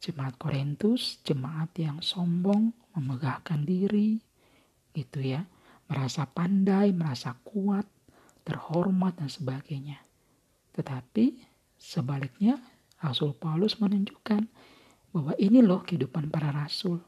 Jemaat 0.04 0.36
Korintus, 0.36 1.24
jemaat 1.24 1.72
yang 1.80 2.04
sombong, 2.04 2.76
memegahkan 2.92 3.64
diri, 3.64 4.20
itu 4.92 5.20
ya. 5.24 5.48
Merasa 5.88 6.28
pandai, 6.28 6.92
merasa 6.92 7.40
kuat, 7.48 7.88
terhormat 8.44 9.16
dan 9.16 9.32
sebagainya. 9.32 10.04
Tetapi 10.76 11.40
sebaliknya 11.80 12.60
Rasul 13.00 13.32
Paulus 13.36 13.80
menunjukkan 13.80 14.44
bahwa 15.12 15.34
ini 15.40 15.60
loh 15.64 15.84
kehidupan 15.84 16.32
para 16.32 16.52
rasul 16.52 17.00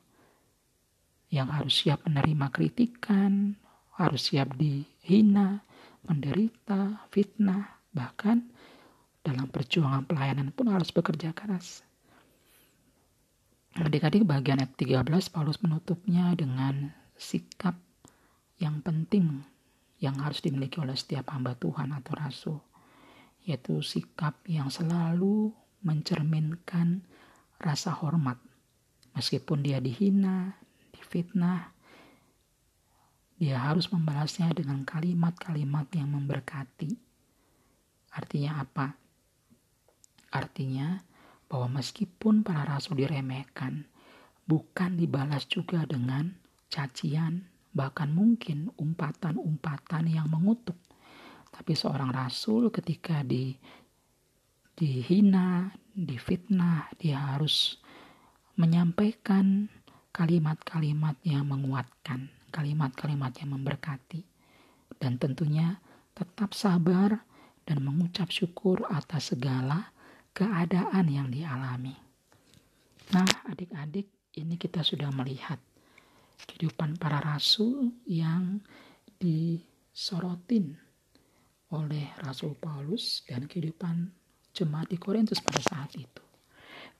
yang 1.31 1.49
harus 1.51 1.83
siap 1.83 2.03
menerima 2.07 2.51
kritikan, 2.51 3.55
harus 3.95 4.31
siap 4.31 4.53
dihina, 5.03 5.67
menderita, 6.07 7.03
fitnah, 7.11 7.83
bahkan 7.91 8.47
dalam 9.19 9.51
perjuangan 9.51 10.07
pelayanan 10.07 10.55
pun 10.55 10.71
harus 10.71 10.95
bekerja 10.95 11.35
keras. 11.35 11.83
Adik-adik 13.75 14.23
bagian 14.23 14.63
ayat 14.63 14.79
13 14.79 15.11
Paulus 15.27 15.59
menutupnya 15.59 16.31
dengan 16.39 16.95
sikap 17.19 17.75
yang 18.63 18.79
penting 18.79 19.43
yang 19.99 20.15
harus 20.23 20.39
dimiliki 20.39 20.79
oleh 20.79 20.95
setiap 20.95 21.35
hamba 21.35 21.59
Tuhan 21.59 21.91
atau 21.91 22.13
rasul, 22.15 22.57
yaitu 23.43 23.83
sikap 23.83 24.39
yang 24.47 24.71
selalu 24.71 25.51
mencerminkan 25.83 27.03
rasa 27.59 27.91
hormat. 27.91 28.39
Meskipun 29.19 29.67
dia 29.67 29.83
dihina, 29.83 30.55
difitnah, 30.95 31.72
dia 33.43 33.59
harus 33.59 33.91
membalasnya 33.91 34.55
dengan 34.55 34.87
kalimat-kalimat 34.87 35.91
yang 35.91 36.15
memberkati. 36.15 36.95
Artinya 38.15 38.63
apa? 38.63 38.95
Artinya 40.31 41.03
bahwa 41.51 41.83
meskipun 41.83 42.39
para 42.39 42.63
rasul 42.63 43.03
diremehkan, 43.03 43.83
bukan 44.47 44.95
dibalas 44.95 45.43
juga 45.51 45.83
dengan 45.83 46.31
cacian, 46.71 47.43
bahkan 47.75 48.15
mungkin 48.15 48.71
umpatan-umpatan 48.79 50.07
yang 50.07 50.31
mengutuk. 50.31 50.79
Tapi 51.51 51.75
seorang 51.75 52.15
rasul 52.15 52.71
ketika 52.71 53.27
di 53.27 53.59
dihina, 54.79 55.67
difitnah, 55.91 56.95
dia 56.95 57.35
harus 57.35 57.75
menyampaikan 58.55 59.67
kalimat-kalimat 60.15 61.19
yang 61.27 61.43
menguatkan, 61.43 62.31
kalimat-kalimat 62.53 63.33
yang 63.41 63.57
memberkati. 63.57 64.21
Dan 64.93 65.17
tentunya 65.17 65.81
tetap 66.13 66.53
sabar 66.53 67.25
dan 67.65 67.81
mengucap 67.81 68.29
syukur 68.29 68.85
atas 68.93 69.33
segala 69.33 69.89
keadaan 70.37 71.09
yang 71.09 71.33
dialami. 71.33 71.97
Nah, 73.11 73.27
adik-adik, 73.49 74.37
ini 74.37 74.55
kita 74.61 74.85
sudah 74.85 75.09
melihat 75.09 75.57
kehidupan 76.45 77.01
para 77.01 77.19
rasul 77.21 77.93
yang 78.05 78.61
disorotin 79.17 80.77
oleh 81.73 82.13
Rasul 82.21 82.53
Paulus 82.53 83.25
dan 83.25 83.49
kehidupan 83.49 84.13
jemaat 84.53 84.93
di 84.93 84.97
Korintus 85.01 85.41
pada 85.41 85.57
saat 85.57 85.89
itu. 85.97 86.21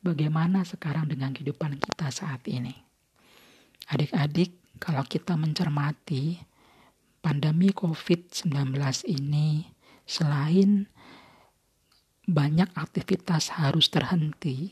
Bagaimana 0.04 0.66
sekarang 0.66 1.08
dengan 1.08 1.32
kehidupan 1.32 1.78
kita 1.78 2.10
saat 2.10 2.43
ini? 2.49 2.74
Adik-adik, 3.93 4.62
kalau 4.82 5.03
kita 5.05 5.38
mencermati 5.38 6.38
pandemi 7.24 7.71
COVID-19 7.71 8.51
ini 9.07 9.67
selain 10.03 10.88
banyak 12.24 12.71
aktivitas 12.76 13.55
harus 13.59 13.91
terhenti, 13.91 14.71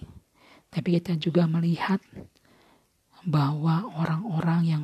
tapi 0.71 0.99
kita 0.99 1.19
juga 1.19 1.47
melihat 1.47 1.99
bahwa 3.27 3.85
orang-orang 3.99 4.61
yang 4.63 4.83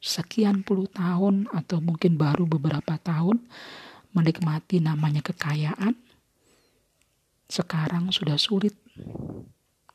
sekian 0.00 0.64
puluh 0.64 0.88
tahun 0.88 1.48
atau 1.52 1.80
mungkin 1.84 2.16
baru 2.16 2.48
beberapa 2.48 2.96
tahun 2.96 3.44
menikmati 4.16 4.80
namanya 4.80 5.20
kekayaan 5.20 5.96
sekarang 7.50 8.14
sudah 8.14 8.38
sulit. 8.40 8.76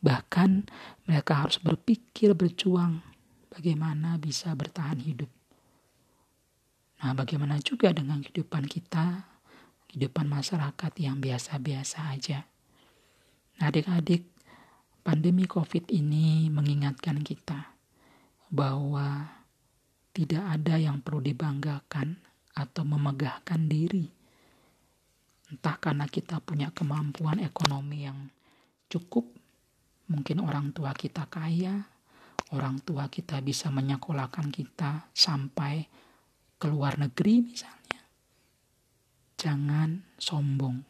Bahkan 0.03 0.69
mereka 1.09 1.47
harus 1.47 1.57
berpikir 1.57 2.37
berjuang 2.37 3.01
bagaimana 3.55 4.19
bisa 4.19 4.51
bertahan 4.51 4.99
hidup. 4.99 5.31
Nah, 6.99 7.15
bagaimana 7.15 7.55
juga 7.63 7.95
dengan 7.95 8.19
kehidupan 8.19 8.67
kita, 8.67 9.23
kehidupan 9.87 10.27
masyarakat 10.27 10.91
yang 10.99 11.23
biasa-biasa 11.23 12.11
aja. 12.11 12.43
Nah, 13.59 13.71
adik-adik, 13.71 14.35
Pandemi 15.05 15.45
COVID 15.45 15.93
ini 15.93 16.49
mengingatkan 16.49 17.21
kita 17.21 17.77
bahwa 18.49 19.37
tidak 20.17 20.41
ada 20.41 20.81
yang 20.81 20.97
perlu 20.97 21.21
dibanggakan 21.21 22.17
atau 22.57 22.81
memegahkan 22.81 23.69
diri. 23.69 24.09
Entah 25.45 25.77
karena 25.77 26.09
kita 26.09 26.41
punya 26.41 26.73
kemampuan 26.73 27.37
ekonomi 27.37 28.09
yang 28.09 28.33
cukup, 28.89 29.29
mungkin 30.09 30.41
orang 30.41 30.73
tua 30.73 30.89
kita 30.97 31.29
kaya, 31.29 31.85
orang 32.53 32.77
tua 32.85 33.09
kita 33.09 33.41
bisa 33.41 33.73
menyekolahkan 33.73 34.53
kita 34.53 35.09
sampai 35.15 35.87
ke 36.59 36.65
luar 36.69 37.01
negeri 37.01 37.41
misalnya. 37.41 38.01
Jangan 39.35 40.17
sombong, 40.17 40.85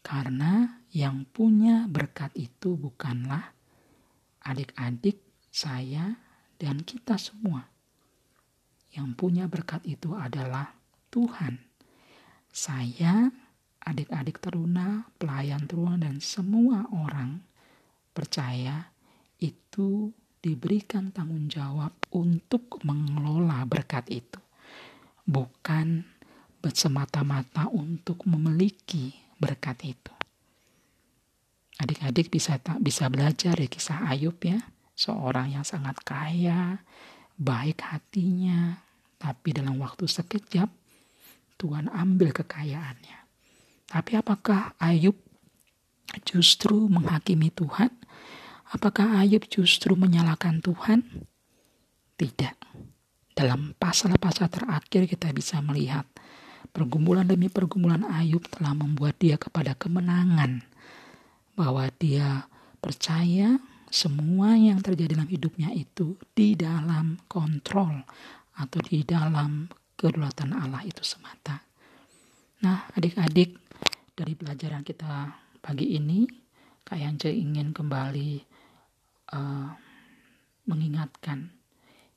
karena 0.00 0.82
yang 0.92 1.24
punya 1.28 1.88
berkat 1.88 2.32
itu 2.36 2.76
bukanlah 2.76 3.52
adik-adik 4.42 5.22
saya 5.52 6.16
dan 6.56 6.82
kita 6.82 7.16
semua. 7.16 7.68
Yang 8.92 9.08
punya 9.16 9.44
berkat 9.48 9.86
itu 9.88 10.12
adalah 10.12 10.76
Tuhan. 11.08 11.56
Saya, 12.52 13.32
adik-adik 13.80 14.36
teruna, 14.36 15.08
pelayan 15.16 15.64
teruna, 15.64 15.96
dan 15.96 16.20
semua 16.20 16.84
orang 16.92 17.40
percaya 18.12 18.92
itu 19.40 20.12
diberikan 20.42 21.14
tanggung 21.14 21.46
jawab 21.46 21.94
untuk 22.10 22.82
mengelola 22.82 23.62
berkat 23.62 24.10
itu. 24.10 24.42
Bukan 25.22 26.02
semata-mata 26.74 27.70
untuk 27.70 28.26
memiliki 28.26 29.14
berkat 29.38 29.86
itu. 29.86 30.14
Adik-adik 31.78 32.30
bisa 32.30 32.58
tak 32.58 32.82
bisa 32.82 33.06
belajar 33.06 33.54
dari 33.54 33.70
kisah 33.70 34.06
Ayub 34.10 34.38
ya, 34.42 34.58
seorang 34.94 35.54
yang 35.54 35.66
sangat 35.66 35.98
kaya, 36.02 36.78
baik 37.38 37.82
hatinya, 37.82 38.78
tapi 39.18 39.54
dalam 39.54 39.78
waktu 39.78 40.06
sekejap 40.06 40.70
Tuhan 41.58 41.86
ambil 41.90 42.34
kekayaannya. 42.34 43.18
Tapi 43.86 44.12
apakah 44.18 44.74
Ayub 44.78 45.14
justru 46.26 46.90
menghakimi 46.90 47.50
Tuhan? 47.54 47.90
Apakah 48.72 49.20
Ayub 49.20 49.44
justru 49.52 49.92
menyalahkan 49.92 50.64
Tuhan? 50.64 51.04
Tidak. 52.16 52.56
Dalam 53.36 53.76
pasal-pasal 53.76 54.48
terakhir 54.48 55.04
kita 55.04 55.28
bisa 55.36 55.60
melihat 55.60 56.08
pergumulan 56.72 57.28
demi 57.28 57.52
pergumulan 57.52 58.00
Ayub 58.08 58.40
telah 58.48 58.72
membuat 58.72 59.20
dia 59.20 59.36
kepada 59.36 59.76
kemenangan 59.76 60.64
bahwa 61.52 61.84
dia 62.00 62.48
percaya 62.80 63.60
semua 63.92 64.56
yang 64.56 64.80
terjadi 64.80 65.20
dalam 65.20 65.28
hidupnya 65.28 65.68
itu 65.76 66.16
di 66.32 66.56
dalam 66.56 67.20
kontrol 67.28 67.92
atau 68.56 68.80
di 68.80 69.04
dalam 69.04 69.68
kedaulatan 70.00 70.56
Allah 70.56 70.80
itu 70.88 71.04
semata. 71.04 71.60
Nah, 72.64 72.88
adik-adik 72.96 73.52
dari 74.16 74.32
pelajaran 74.32 74.80
kita 74.80 75.28
pagi 75.60 75.92
ini, 75.92 76.24
Kak 76.80 76.96
Yance 76.96 77.28
ingin 77.28 77.76
kembali 77.76 78.51
uh, 79.32 79.72
mengingatkan. 80.68 81.50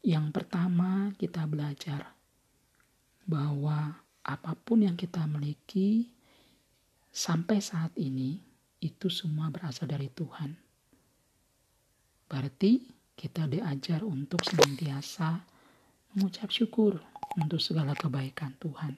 Yang 0.06 0.26
pertama 0.36 1.16
kita 1.18 1.50
belajar 1.50 2.14
bahwa 3.26 4.06
apa 4.22 4.54
pun 4.54 4.86
yang 4.86 4.94
kita 4.94 5.26
miliki 5.26 6.14
sampai 7.10 7.58
saat 7.58 7.90
ini 7.98 8.38
itu 8.86 9.10
semua 9.10 9.50
berasal 9.50 9.90
dari 9.90 10.14
Tuhan. 10.14 10.54
Berarti 12.30 12.86
kita 13.18 13.50
diajar 13.50 14.06
untuk 14.06 14.46
senantiasa 14.46 15.42
mengucap 16.14 16.54
syukur 16.54 17.02
untuk 17.40 17.58
segala 17.58 17.98
kebaikan 17.98 18.54
Tuhan. 18.62 18.94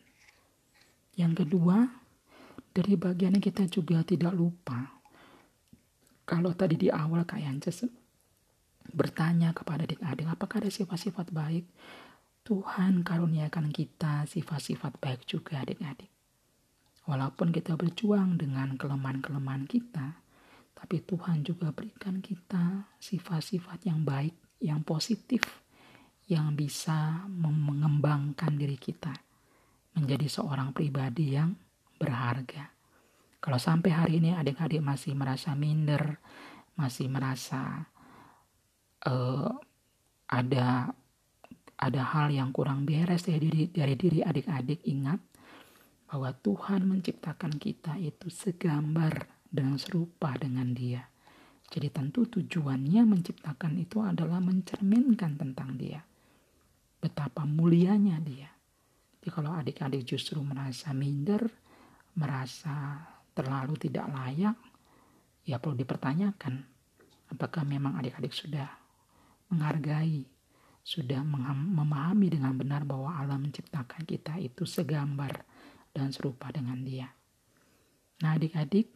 Yang 1.17 1.45
kedua, 1.45 1.87
dari 2.75 2.93
bagiannya 2.93 3.41
kita 3.41 3.65
juga 3.65 4.05
tidak 4.05 4.37
lupa. 4.37 4.85
Kalau 6.27 6.51
tadi 6.53 6.75
di 6.77 6.89
awal 6.91 7.23
Kak 7.23 7.39
Yances 7.39 7.87
bertanya 8.93 9.51
kepada 9.55 9.83
adik-adik 9.87 10.27
apakah 10.27 10.63
ada 10.63 10.71
sifat-sifat 10.71 11.31
baik, 11.33 11.65
Tuhan 12.47 13.03
karuniakan 13.03 13.75
kita 13.75 14.23
sifat-sifat 14.23 15.03
baik 15.03 15.27
juga 15.27 15.63
adik-adik. 15.63 16.07
Walaupun 17.07 17.55
kita 17.55 17.75
berjuang 17.75 18.39
dengan 18.39 18.75
kelemahan-kelemahan 18.75 19.67
kita, 19.67 20.19
tapi 20.75 21.03
Tuhan 21.03 21.43
juga 21.43 21.71
berikan 21.71 22.19
kita 22.19 22.87
sifat-sifat 22.99 23.87
yang 23.87 24.03
baik, 24.03 24.35
yang 24.63 24.83
positif, 24.83 25.43
yang 26.27 26.53
bisa 26.53 27.23
mengembangkan 27.31 28.55
diri 28.59 28.75
kita 28.75 29.15
menjadi 29.95 30.27
seorang 30.29 30.75
pribadi 30.75 31.33
yang 31.33 31.55
berharga. 31.97 32.69
Kalau 33.41 33.57
sampai 33.57 33.91
hari 33.95 34.13
ini 34.21 34.35
adik-adik 34.35 34.83
masih 34.83 35.15
merasa 35.17 35.55
minder, 35.57 36.19
masih 36.77 37.09
merasa 37.09 37.89
uh, 39.07 39.51
ada 40.27 40.91
ada 41.77 42.01
hal 42.01 42.33
yang 42.33 42.49
kurang 42.51 42.83
beres 42.83 43.23
dari 43.29 43.47
diri 43.47 43.63
dari 43.71 43.95
diri 43.95 44.19
adik-adik, 44.25 44.83
ingat 44.89 45.21
bahwa 46.07 46.33
Tuhan 46.35 46.87
menciptakan 46.87 47.55
kita 47.59 47.95
itu 47.99 48.27
segambar 48.31 49.27
dan 49.47 49.79
serupa 49.79 50.35
dengan 50.35 50.71
Dia. 50.75 51.03
Jadi 51.67 51.91
tentu 51.91 52.23
tujuannya 52.31 53.03
menciptakan 53.03 53.75
itu 53.75 53.99
adalah 53.99 54.39
mencerminkan 54.39 55.35
tentang 55.35 55.75
Dia. 55.75 55.99
Betapa 56.97 57.43
mulianya 57.43 58.23
Dia. 58.23 58.49
Jadi 59.19 59.29
kalau 59.29 59.51
adik-adik 59.51 60.07
justru 60.07 60.39
merasa 60.39 60.95
minder, 60.95 61.43
merasa 62.15 63.03
terlalu 63.35 63.75
tidak 63.77 64.07
layak, 64.09 64.57
ya 65.43 65.59
perlu 65.59 65.75
dipertanyakan 65.75 66.77
apakah 67.31 67.67
memang 67.67 67.99
adik-adik 67.99 68.31
sudah 68.31 68.67
menghargai, 69.51 70.27
sudah 70.87 71.19
memahami 71.23 72.31
dengan 72.31 72.55
benar 72.55 72.87
bahwa 72.87 73.11
Allah 73.11 73.35
menciptakan 73.35 74.07
kita 74.07 74.39
itu 74.39 74.63
segambar 74.63 75.43
dan 75.91 76.15
serupa 76.15 76.47
dengan 76.51 76.79
Dia. 76.83 77.11
Nah, 78.23 78.39
adik-adik, 78.39 78.87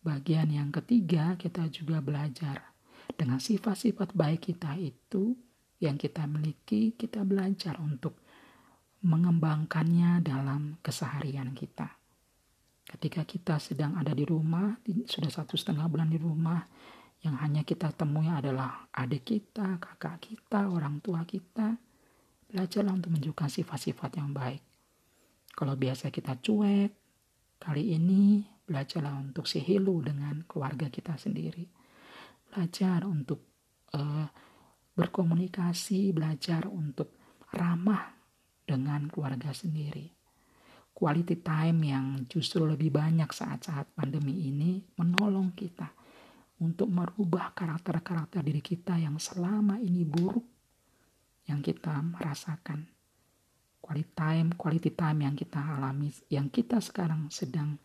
bagian 0.00 0.48
yang 0.48 0.72
ketiga 0.72 1.36
kita 1.36 1.68
juga 1.68 2.00
belajar 2.00 2.72
dengan 3.14 3.36
sifat-sifat 3.36 4.16
baik 4.16 4.48
kita 4.52 4.80
itu 4.80 5.36
yang 5.80 6.00
kita 6.00 6.24
miliki, 6.24 6.96
kita 6.96 7.24
belajar 7.24 7.76
untuk 7.80 8.20
mengembangkannya 9.00 10.20
dalam 10.20 10.76
keseharian 10.84 11.56
kita. 11.56 11.88
Ketika 12.84 13.24
kita 13.24 13.56
sedang 13.62 13.96
ada 13.96 14.12
di 14.12 14.26
rumah, 14.28 14.76
sudah 15.08 15.30
satu 15.30 15.56
setengah 15.56 15.88
bulan 15.88 16.10
di 16.10 16.18
rumah, 16.20 16.60
yang 17.20 17.36
hanya 17.40 17.62
kita 17.68 17.92
temui 17.92 18.28
adalah 18.32 18.88
adik 18.96 19.28
kita, 19.28 19.76
kakak 19.76 20.24
kita, 20.24 20.72
orang 20.72 21.04
tua 21.04 21.24
kita. 21.28 21.76
Belajarlah 22.50 22.96
untuk 22.96 23.12
menunjukkan 23.14 23.48
sifat-sifat 23.60 24.10
yang 24.18 24.32
baik. 24.32 24.62
Kalau 25.52 25.76
biasa 25.76 26.08
kita 26.08 26.40
cuek, 26.40 26.90
kali 27.60 27.94
ini 27.94 28.42
belajarlah 28.64 29.20
untuk 29.20 29.44
sihilu 29.44 30.00
dengan 30.00 30.42
keluarga 30.48 30.88
kita 30.88 31.20
sendiri. 31.20 31.68
Belajar 32.50 33.04
untuk 33.04 33.44
uh, 33.94 34.26
berkomunikasi, 34.96 36.16
belajar 36.16 36.66
untuk 36.66 37.14
ramah 37.52 38.16
dengan 38.64 39.06
keluarga 39.12 39.52
sendiri 39.52 40.20
quality 41.00 41.40
time 41.40 41.80
yang 41.80 42.06
justru 42.28 42.60
lebih 42.68 42.92
banyak 42.92 43.32
saat-saat 43.32 43.96
pandemi 43.96 44.52
ini 44.52 44.84
menolong 45.00 45.56
kita 45.56 45.99
untuk 46.60 46.92
merubah 46.92 47.56
karakter-karakter 47.56 48.44
diri 48.44 48.60
kita 48.60 49.00
yang 49.00 49.16
selama 49.16 49.80
ini 49.80 50.04
buruk 50.04 50.44
yang 51.48 51.64
kita 51.64 52.04
merasakan. 52.04 52.84
Quality 53.80 54.12
time, 54.12 54.48
quality 54.54 54.92
time 54.92 55.18
yang 55.24 55.34
kita 55.34 55.58
alami, 55.58 56.12
yang 56.28 56.52
kita 56.52 56.78
sekarang 56.78 57.32
sedang 57.32 57.80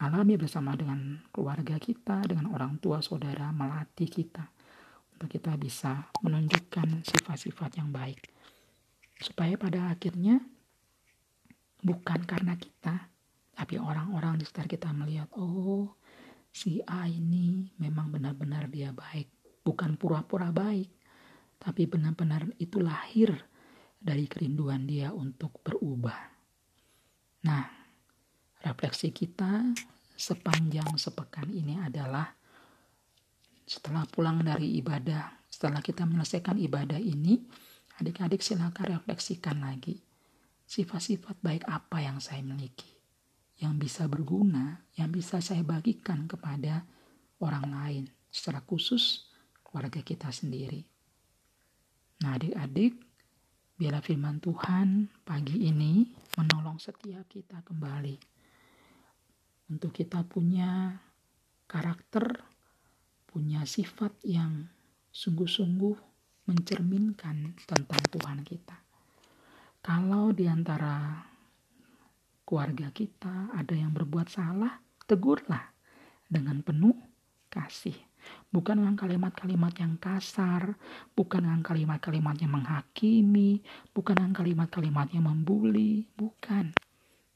alami 0.00 0.34
bersama 0.40 0.72
dengan 0.72 1.20
keluarga 1.28 1.76
kita, 1.76 2.24
dengan 2.24 2.50
orang 2.56 2.80
tua, 2.80 3.04
saudara, 3.04 3.52
melatih 3.52 4.08
kita 4.08 4.48
untuk 5.12 5.28
kita 5.36 5.52
bisa 5.60 6.08
menunjukkan 6.24 7.04
sifat-sifat 7.04 7.76
yang 7.76 7.92
baik. 7.92 8.32
Supaya 9.20 9.60
pada 9.60 9.92
akhirnya 9.92 10.40
bukan 11.84 12.24
karena 12.24 12.56
kita, 12.56 13.12
tapi 13.52 13.76
orang-orang 13.76 14.40
di 14.40 14.48
sekitar 14.48 14.66
kita 14.72 14.88
melihat, 14.96 15.28
oh 15.36 15.99
si 16.50 16.82
A 16.84 17.06
ini 17.06 17.70
memang 17.78 18.10
benar-benar 18.10 18.68
dia 18.68 18.90
baik, 18.90 19.62
bukan 19.62 19.94
pura-pura 19.96 20.50
baik, 20.50 20.90
tapi 21.56 21.86
benar-benar 21.86 22.50
itu 22.58 22.82
lahir 22.82 23.32
dari 24.00 24.26
kerinduan 24.26 24.84
dia 24.84 25.14
untuk 25.14 25.62
berubah. 25.64 26.18
Nah, 27.46 27.64
refleksi 28.60 29.14
kita 29.14 29.72
sepanjang 30.18 31.00
sepekan 31.00 31.48
ini 31.48 31.80
adalah 31.80 32.28
setelah 33.64 34.04
pulang 34.10 34.44
dari 34.44 34.76
ibadah, 34.82 35.46
setelah 35.48 35.80
kita 35.80 36.04
menyelesaikan 36.04 36.58
ibadah 36.58 36.98
ini, 36.98 37.38
adik-adik 38.02 38.44
silakan 38.44 38.98
refleksikan 38.98 39.62
lagi 39.62 40.02
sifat-sifat 40.70 41.42
baik 41.42 41.66
apa 41.66 41.98
yang 41.98 42.22
saya 42.22 42.46
miliki, 42.46 42.99
yang 43.60 43.76
bisa 43.76 44.08
berguna, 44.08 44.80
yang 44.96 45.12
bisa 45.12 45.38
saya 45.44 45.60
bagikan 45.60 46.24
kepada 46.24 46.82
orang 47.44 47.66
lain, 47.68 48.04
secara 48.32 48.64
khusus 48.64 49.28
keluarga 49.60 50.00
kita 50.00 50.32
sendiri. 50.32 50.80
Nah, 52.24 52.40
adik-adik, 52.40 52.96
biarlah 53.76 54.04
firman 54.04 54.40
Tuhan 54.40 55.08
pagi 55.24 55.68
ini 55.68 56.08
menolong 56.36 56.80
setiap 56.80 57.28
kita 57.28 57.64
kembali 57.64 58.16
untuk 59.70 59.94
kita 59.94 60.26
punya 60.26 60.98
karakter, 61.70 62.42
punya 63.30 63.62
sifat 63.62 64.10
yang 64.26 64.66
sungguh-sungguh 65.14 65.96
mencerminkan 66.50 67.54
tentang 67.62 68.02
Tuhan 68.10 68.40
kita. 68.42 68.76
Kalau 69.80 70.34
di 70.34 70.50
antara 70.50 71.29
keluarga 72.50 72.90
kita 72.90 73.54
ada 73.54 73.78
yang 73.78 73.94
berbuat 73.94 74.26
salah, 74.26 74.82
tegurlah 75.06 75.70
dengan 76.26 76.58
penuh 76.66 76.98
kasih. 77.46 77.94
Bukan 78.50 78.82
dengan 78.82 78.98
kalimat-kalimat 78.98 79.70
yang 79.78 79.94
kasar, 80.02 80.74
bukan 81.14 81.46
dengan 81.46 81.62
kalimat-kalimat 81.62 82.34
yang 82.42 82.58
menghakimi, 82.58 83.62
bukan 83.94 84.18
dengan 84.18 84.34
kalimat-kalimat 84.34 85.06
yang 85.14 85.30
membuli, 85.30 86.10
bukan. 86.18 86.74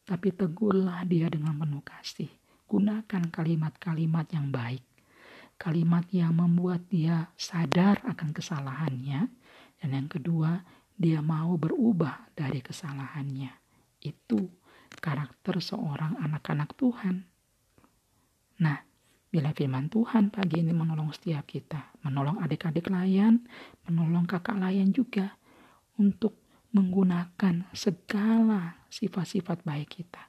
Tapi 0.03 0.35
tegurlah 0.35 1.07
dia 1.07 1.31
dengan 1.31 1.62
penuh 1.62 1.87
kasih. 1.87 2.29
Gunakan 2.67 3.31
kalimat-kalimat 3.31 4.27
yang 4.35 4.51
baik. 4.51 4.83
Kalimat 5.55 6.11
yang 6.11 6.35
membuat 6.35 6.91
dia 6.91 7.31
sadar 7.39 8.03
akan 8.03 8.35
kesalahannya. 8.35 9.31
Dan 9.79 9.89
yang 9.95 10.11
kedua, 10.11 10.59
dia 10.99 11.23
mau 11.23 11.55
berubah 11.55 12.35
dari 12.35 12.59
kesalahannya. 12.59 13.55
Itu 14.03 14.64
karakter 14.99 15.59
seorang 15.62 16.18
anak-anak 16.20 16.74
Tuhan. 16.78 17.26
Nah, 18.61 18.78
bila 19.34 19.51
firman 19.51 19.90
Tuhan 19.90 20.30
pagi 20.30 20.62
ini 20.62 20.70
menolong 20.70 21.11
setiap 21.11 21.42
kita, 21.51 21.99
menolong 22.07 22.38
adik-adik 22.38 22.86
layan, 22.86 23.42
menolong 23.90 24.30
kakak 24.30 24.55
layan 24.59 24.95
juga 24.95 25.34
untuk 25.99 26.38
menggunakan 26.74 27.70
segala 27.74 28.86
sifat-sifat 28.90 29.62
baik 29.62 30.03
kita. 30.03 30.22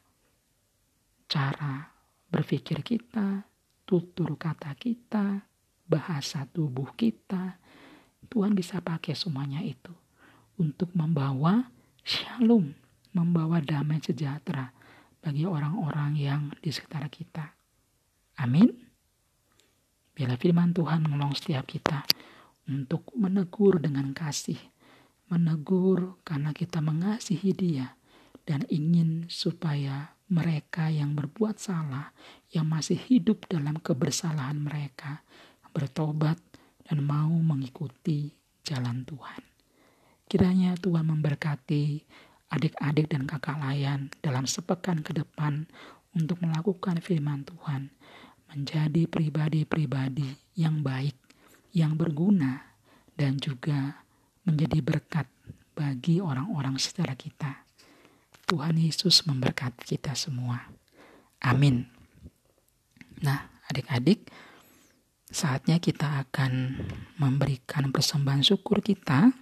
Cara 1.26 1.86
berpikir 2.30 2.82
kita, 2.86 3.45
tutur 3.86 4.38
kata 4.38 4.74
kita, 4.78 5.41
bahasa 5.86 6.45
tubuh 6.49 6.93
kita, 6.97 7.61
Tuhan 8.26 8.57
bisa 8.57 8.82
pakai 8.82 9.13
semuanya 9.13 9.61
itu 9.61 9.93
untuk 10.57 10.89
membawa 10.97 11.70
shalom, 12.01 12.74
membawa 13.16 13.63
damai 13.63 14.03
sejahtera 14.03 14.76
bagi 15.24 15.47
orang-orang 15.47 16.20
yang 16.20 16.41
di 16.59 16.70
sekitar 16.70 17.07
kita. 17.07 17.55
Amin. 18.43 18.70
Bila 20.11 20.36
firman 20.36 20.76
Tuhan 20.76 21.07
menolong 21.07 21.34
setiap 21.34 21.66
kita 21.66 22.03
untuk 22.68 23.09
menegur 23.16 23.80
dengan 23.80 24.11
kasih, 24.11 24.59
menegur 25.32 26.20
karena 26.28 26.51
kita 26.51 26.84
mengasihi 26.84 27.51
Dia 27.55 27.95
dan 28.45 28.68
ingin 28.70 29.26
supaya 29.32 30.13
mereka 30.30 30.89
yang 30.89 31.13
berbuat 31.18 31.57
salah, 31.57 32.13
yang 32.53 32.70
masih 32.70 32.97
hidup 32.97 33.45
dalam 33.49 33.78
kebersalahan 33.82 34.57
mereka, 34.57 35.26
bertobat 35.74 36.38
dan 36.86 37.01
mau 37.01 37.34
mengikuti 37.34 38.34
jalan 38.66 39.05
Tuhan. 39.05 39.41
Kiranya 40.26 40.74
Tuhan 40.82 41.05
memberkati 41.05 42.01
adik-adik 42.50 43.10
dan 43.10 43.26
kakak 43.26 43.58
layan 43.60 44.14
dalam 44.22 44.46
sepekan 44.46 45.02
ke 45.02 45.12
depan 45.16 45.66
untuk 46.16 46.39
melakukan 46.41 47.02
firman 47.04 47.43
Tuhan, 47.43 47.91
menjadi 48.54 49.04
pribadi-pribadi 49.10 50.56
yang 50.56 50.80
baik, 50.80 51.18
yang 51.76 52.00
berguna, 52.00 52.78
dan 53.16 53.36
juga 53.39 54.04
menjadi 54.48 54.80
berkat 54.80 55.28
bagi 55.76 56.24
orang-orang 56.24 56.80
secara 56.80 57.18
kita. 57.18 57.66
Tuhan 58.46 58.78
Yesus 58.78 59.26
memberkati 59.26 59.98
kita 59.98 60.14
semua. 60.14 60.70
Amin. 61.41 61.89
Nah, 63.26 63.50
adik-adik, 63.68 64.30
saatnya 65.28 65.82
kita 65.82 66.24
akan 66.30 66.80
memberikan 67.18 67.89
persembahan 67.89 68.46
syukur 68.46 68.86
kita. 68.86 69.34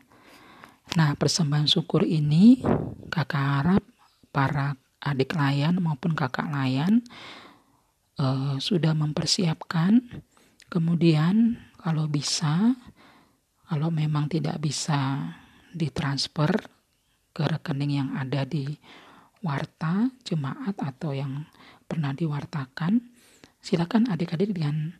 Nah, 0.93 1.17
persembahan 1.17 1.65
syukur 1.65 2.05
ini 2.05 2.61
kakak 3.09 3.41
harap 3.41 3.83
para 4.29 4.77
adik 5.01 5.33
layan 5.33 5.81
maupun 5.81 6.13
kakak 6.13 6.45
layan 6.53 7.01
uh, 8.21 8.61
sudah 8.61 8.93
mempersiapkan. 8.93 10.05
Kemudian 10.69 11.57
kalau 11.81 12.05
bisa, 12.05 12.77
kalau 13.65 13.89
memang 13.89 14.29
tidak 14.29 14.61
bisa 14.61 15.33
ditransfer 15.73 16.61
ke 17.33 17.41
rekening 17.41 17.97
yang 17.97 18.09
ada 18.13 18.45
di 18.45 18.77
warta 19.41 20.13
jemaat 20.21 20.77
atau 20.77 21.09
yang 21.17 21.49
pernah 21.89 22.13
diwartakan, 22.13 23.01
silakan 23.57 24.13
adik-adik 24.13 24.53
dengan 24.53 24.93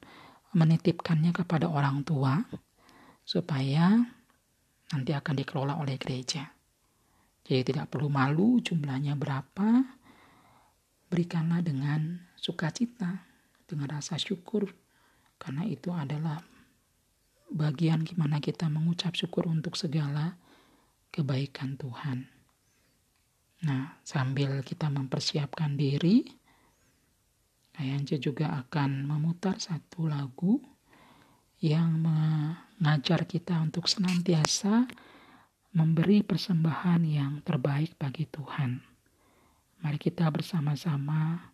menitipkannya 0.57 1.37
kepada 1.37 1.69
orang 1.69 2.01
tua 2.01 2.41
supaya 3.21 4.09
nanti 4.93 5.11
akan 5.11 5.33
dikelola 5.33 5.81
oleh 5.81 5.97
gereja. 5.97 6.45
Jadi 7.43 7.73
tidak 7.73 7.91
perlu 7.91 8.07
malu 8.07 8.61
jumlahnya 8.61 9.17
berapa, 9.17 9.83
berikanlah 11.09 11.59
dengan 11.65 12.21
sukacita, 12.37 13.25
dengan 13.65 13.99
rasa 13.99 14.15
syukur, 14.15 14.69
karena 15.41 15.65
itu 15.67 15.91
adalah 15.91 16.39
bagian 17.51 18.05
gimana 18.05 18.39
kita 18.39 18.69
mengucap 18.71 19.17
syukur 19.17 19.49
untuk 19.49 19.75
segala 19.75 20.37
kebaikan 21.11 21.75
Tuhan. 21.75 22.29
Nah, 23.63 23.99
sambil 24.03 24.63
kita 24.63 24.87
mempersiapkan 24.87 25.75
diri, 25.75 26.23
Ayanja 27.73 28.21
juga 28.21 28.53
akan 28.61 29.09
memutar 29.09 29.57
satu 29.57 30.05
lagu 30.05 30.61
yang 31.57 32.05
mengajar 32.79 33.25
kita 33.27 33.59
untuk 33.61 33.85
senantiasa 33.89 34.87
memberi 35.73 36.21
persembahan 36.21 37.01
yang 37.05 37.41
terbaik 37.41 37.97
bagi 37.97 38.29
Tuhan. 38.29 38.77
Mari 39.83 39.97
kita 39.99 40.29
bersama-sama 40.29 41.51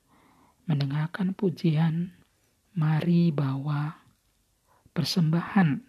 mendengarkan 0.70 1.34
pujian, 1.34 2.14
mari 2.78 3.34
bawa 3.34 3.96
persembahan 4.94 5.82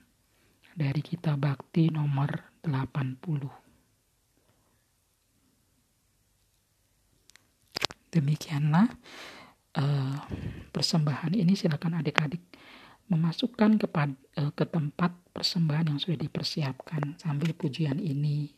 dari 0.72 1.02
kita 1.04 1.36
bakti 1.36 1.92
nomor 1.92 2.30
80. 2.64 3.28
Demikianlah 8.10 8.88
uh, 9.78 10.16
persembahan 10.74 11.34
ini 11.36 11.54
silakan 11.54 12.02
adik-adik 12.02 12.49
memasukkan 13.10 13.76
kepada, 13.82 14.14
uh, 14.38 14.54
ke 14.54 14.64
tempat 14.64 15.10
persembahan 15.34 15.94
yang 15.94 15.98
sudah 15.98 16.18
dipersiapkan 16.18 17.18
sambil 17.18 17.52
pujian 17.52 17.98
ini 17.98 18.54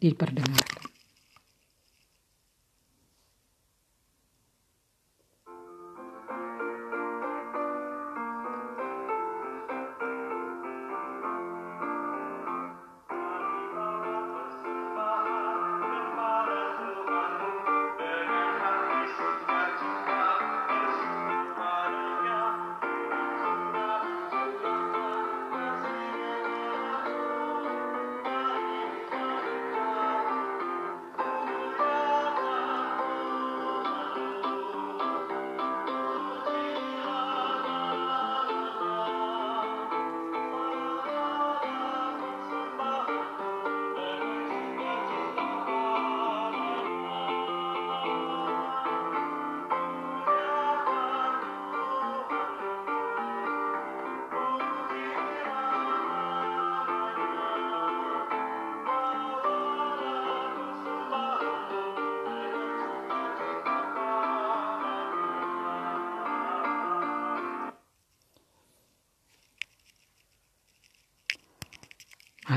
diperdengarkan. 0.00 0.99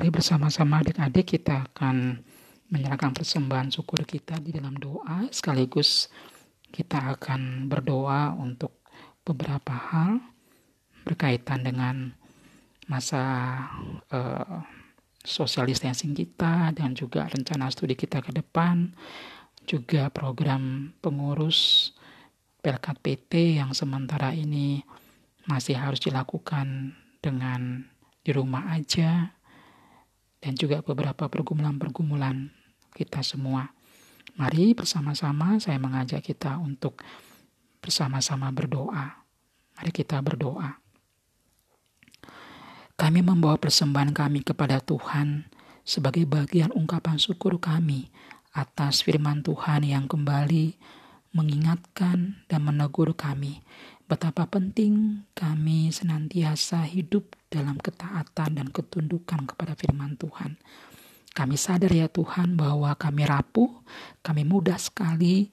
Mari 0.03 0.19
bersama-sama 0.19 0.83
adik-adik 0.83 1.39
kita 1.39 1.63
akan 1.63 2.19
menyerahkan 2.67 3.15
persembahan 3.15 3.71
syukur 3.71 4.03
kita 4.03 4.35
di 4.43 4.51
dalam 4.51 4.75
doa. 4.75 5.31
Sekaligus 5.31 6.11
kita 6.75 7.15
akan 7.15 7.71
berdoa 7.71 8.35
untuk 8.35 8.83
beberapa 9.23 9.71
hal 9.71 10.19
berkaitan 11.07 11.63
dengan 11.63 12.11
masa 12.91 13.23
uh, 14.11 14.59
social 15.23 15.71
distancing 15.71 16.11
kita 16.11 16.75
dan 16.75 16.99
juga 16.99 17.31
rencana 17.31 17.71
studi 17.71 17.95
kita 17.95 18.19
ke 18.19 18.35
depan. 18.35 18.91
Juga 19.63 20.11
program 20.11 20.91
pengurus 20.99 21.95
Pelkat 22.59 22.99
PT 22.99 23.55
yang 23.55 23.71
sementara 23.71 24.35
ini 24.35 24.83
masih 25.47 25.79
harus 25.79 26.03
dilakukan 26.03 26.91
dengan 27.23 27.87
di 28.19 28.35
rumah 28.35 28.67
aja 28.75 29.31
dan 30.43 30.59
juga 30.59 30.83
beberapa 30.83 31.31
pergumulan-pergumulan 31.31 32.51
kita 32.91 33.23
semua. 33.23 33.71
Mari 34.35 34.75
bersama-sama 34.75 35.55
saya 35.63 35.79
mengajak 35.79 36.19
kita 36.19 36.59
untuk 36.59 36.99
bersama-sama 37.79 38.51
berdoa. 38.51 39.23
Mari 39.79 39.91
kita 39.95 40.19
berdoa. 40.19 40.83
Kami 42.99 43.23
membawa 43.23 43.55
persembahan 43.55 44.11
kami 44.11 44.43
kepada 44.43 44.83
Tuhan 44.83 45.47
sebagai 45.87 46.27
bagian 46.27 46.75
ungkapan 46.75 47.15
syukur 47.15 47.57
kami 47.63 48.11
atas 48.51 49.01
firman 49.01 49.41
Tuhan 49.41 49.87
yang 49.87 50.05
kembali 50.11 50.75
mengingatkan 51.33 52.45
dan 52.47 52.61
menegur 52.61 53.17
kami 53.17 53.65
betapa 54.13 54.45
penting 54.45 55.25
kami 55.33 55.89
senantiasa 55.89 56.85
hidup 56.85 57.33
dalam 57.47 57.79
ketaatan 57.79 58.61
dan 58.61 58.67
ketundukan 58.69 59.49
kepada 59.49 59.73
firman 59.73 60.19
Tuhan. 60.19 60.59
Kami 61.33 61.57
sadar 61.57 61.89
ya 61.89 62.05
Tuhan 62.05 62.53
bahwa 62.53 62.93
kami 62.93 63.25
rapuh, 63.25 63.81
kami 64.21 64.45
mudah 64.45 64.77
sekali 64.77 65.49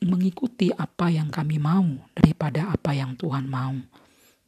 mengikuti 0.00 0.72
apa 0.72 1.12
yang 1.12 1.28
kami 1.28 1.60
mau 1.60 1.84
daripada 2.16 2.72
apa 2.72 2.96
yang 2.96 3.20
Tuhan 3.20 3.44
mau. 3.52 3.76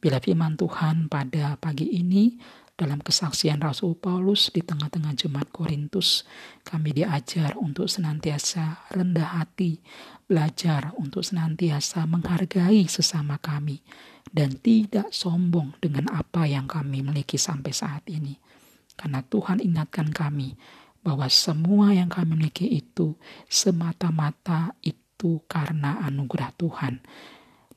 Bila 0.01 0.17
firman 0.17 0.57
Tuhan 0.57 1.13
pada 1.13 1.61
pagi 1.61 1.93
ini 1.93 2.41
dalam 2.83 2.99
kesaksian 2.99 3.63
Rasul 3.63 3.95
Paulus 3.95 4.51
di 4.51 4.59
tengah-tengah 4.59 5.15
jemaat 5.15 5.47
Korintus, 5.55 6.27
kami 6.67 6.91
diajar 6.91 7.55
untuk 7.55 7.87
senantiasa 7.87 8.91
rendah 8.91 9.39
hati, 9.39 9.79
belajar 10.27 10.91
untuk 10.99 11.23
senantiasa 11.23 12.03
menghargai 12.03 12.83
sesama 12.91 13.39
kami, 13.39 13.79
dan 14.27 14.59
tidak 14.59 15.15
sombong 15.15 15.79
dengan 15.79 16.11
apa 16.11 16.43
yang 16.43 16.67
kami 16.67 16.99
miliki 16.99 17.39
sampai 17.39 17.71
saat 17.71 18.03
ini. 18.11 18.35
Karena 18.99 19.23
Tuhan 19.23 19.63
ingatkan 19.63 20.11
kami 20.11 20.59
bahwa 20.99 21.31
semua 21.31 21.95
yang 21.95 22.11
kami 22.11 22.35
miliki 22.35 22.67
itu 22.67 23.15
semata-mata 23.47 24.75
itu 24.83 25.39
karena 25.47 26.03
anugerah 26.03 26.51
Tuhan. 26.59 26.99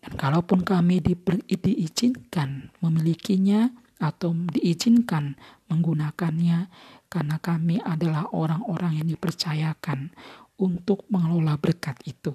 Dan 0.02 0.12
kalaupun 0.18 0.66
kami 0.66 0.98
di, 0.98 1.14
diizinkan 1.46 2.74
memilikinya, 2.82 3.85
atau 3.96 4.36
diizinkan 4.52 5.36
menggunakannya 5.72 6.68
karena 7.08 7.36
kami 7.40 7.80
adalah 7.80 8.28
orang-orang 8.34 9.00
yang 9.02 9.08
dipercayakan 9.08 10.12
untuk 10.60 11.04
mengelola 11.12 11.56
berkat 11.60 11.96
itu, 12.04 12.32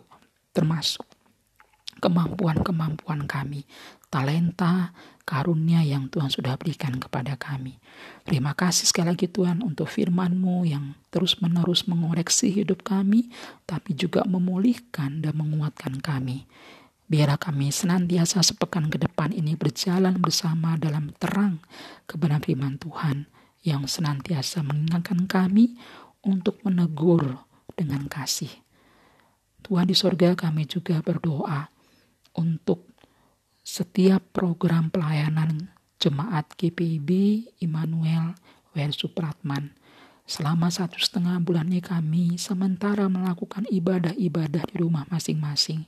termasuk 0.54 1.06
kemampuan-kemampuan 2.02 3.30
kami, 3.30 3.66
talenta, 4.10 4.90
karunia 5.22 5.86
yang 5.86 6.10
Tuhan 6.10 6.34
sudah 6.34 6.58
berikan 6.58 6.98
kepada 6.98 7.38
kami. 7.38 7.78
Terima 8.26 8.58
kasih 8.58 8.90
sekali 8.90 9.14
lagi 9.14 9.30
Tuhan 9.30 9.62
untuk 9.62 9.86
firman-Mu 9.86 10.66
yang 10.66 10.98
terus-menerus 11.14 11.86
mengoreksi 11.86 12.50
hidup 12.50 12.82
kami, 12.82 13.30
tapi 13.70 13.94
juga 13.94 14.26
memulihkan 14.26 15.22
dan 15.22 15.38
menguatkan 15.38 16.02
kami. 16.02 16.50
Biarlah 17.12 17.36
kami 17.36 17.76
senantiasa 17.76 18.40
sepekan 18.40 18.88
ke 18.88 18.96
depan 18.96 19.36
ini 19.36 19.60
berjalan 19.60 20.16
bersama 20.16 20.80
dalam 20.80 21.12
terang 21.20 21.60
kebenaran 22.08 22.40
firman 22.40 22.80
Tuhan 22.80 23.28
yang 23.68 23.84
senantiasa 23.84 24.64
mengingatkan 24.64 25.28
kami 25.28 25.76
untuk 26.24 26.64
menegur 26.64 27.44
dengan 27.76 28.08
kasih. 28.08 28.48
Tuhan 29.60 29.92
di 29.92 29.96
sorga 30.00 30.40
kami 30.40 30.64
juga 30.64 31.04
berdoa 31.04 31.68
untuk 32.40 32.88
setiap 33.60 34.32
program 34.32 34.88
pelayanan 34.88 35.68
jemaat 36.00 36.48
GPIB 36.56 37.12
Immanuel 37.60 38.40
W. 38.72 38.88
Supratman. 38.96 39.76
Selama 40.24 40.72
satu 40.72 40.96
setengah 40.96 41.44
bulan 41.44 41.68
ini 41.68 41.84
kami 41.84 42.40
sementara 42.40 43.12
melakukan 43.12 43.68
ibadah-ibadah 43.68 44.64
di 44.64 44.76
rumah 44.80 45.04
masing-masing. 45.12 45.84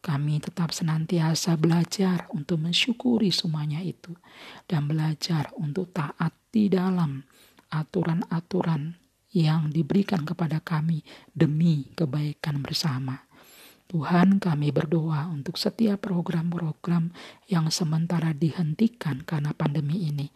Kami 0.00 0.40
tetap 0.40 0.72
senantiasa 0.72 1.60
belajar 1.60 2.24
untuk 2.32 2.64
mensyukuri 2.64 3.28
semuanya 3.28 3.84
itu 3.84 4.16
dan 4.64 4.88
belajar 4.88 5.52
untuk 5.60 5.92
taat 5.92 6.32
di 6.48 6.72
dalam 6.72 7.20
aturan-aturan 7.68 8.96
yang 9.30 9.68
diberikan 9.68 10.24
kepada 10.24 10.58
kami 10.64 11.04
demi 11.30 11.86
kebaikan 11.92 12.64
bersama. 12.64 13.28
Tuhan 13.90 14.38
kami 14.40 14.70
berdoa 14.70 15.28
untuk 15.28 15.58
setiap 15.58 16.06
program-program 16.06 17.10
yang 17.50 17.68
sementara 17.68 18.30
dihentikan 18.32 19.20
karena 19.26 19.50
pandemi 19.52 20.08
ini. 20.08 20.30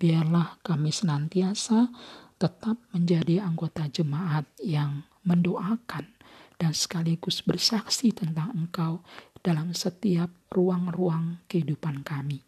Biarlah 0.00 0.62
kami 0.64 0.94
senantiasa 0.94 1.90
tetap 2.40 2.78
menjadi 2.96 3.44
anggota 3.44 3.84
jemaat 3.90 4.48
yang 4.62 5.04
mendoakan 5.28 6.08
dan 6.60 6.76
sekaligus 6.76 7.40
bersaksi 7.40 8.12
tentang 8.12 8.52
Engkau 8.52 9.00
dalam 9.40 9.72
setiap 9.72 10.28
ruang-ruang 10.52 11.40
kehidupan 11.48 12.04
kami. 12.04 12.44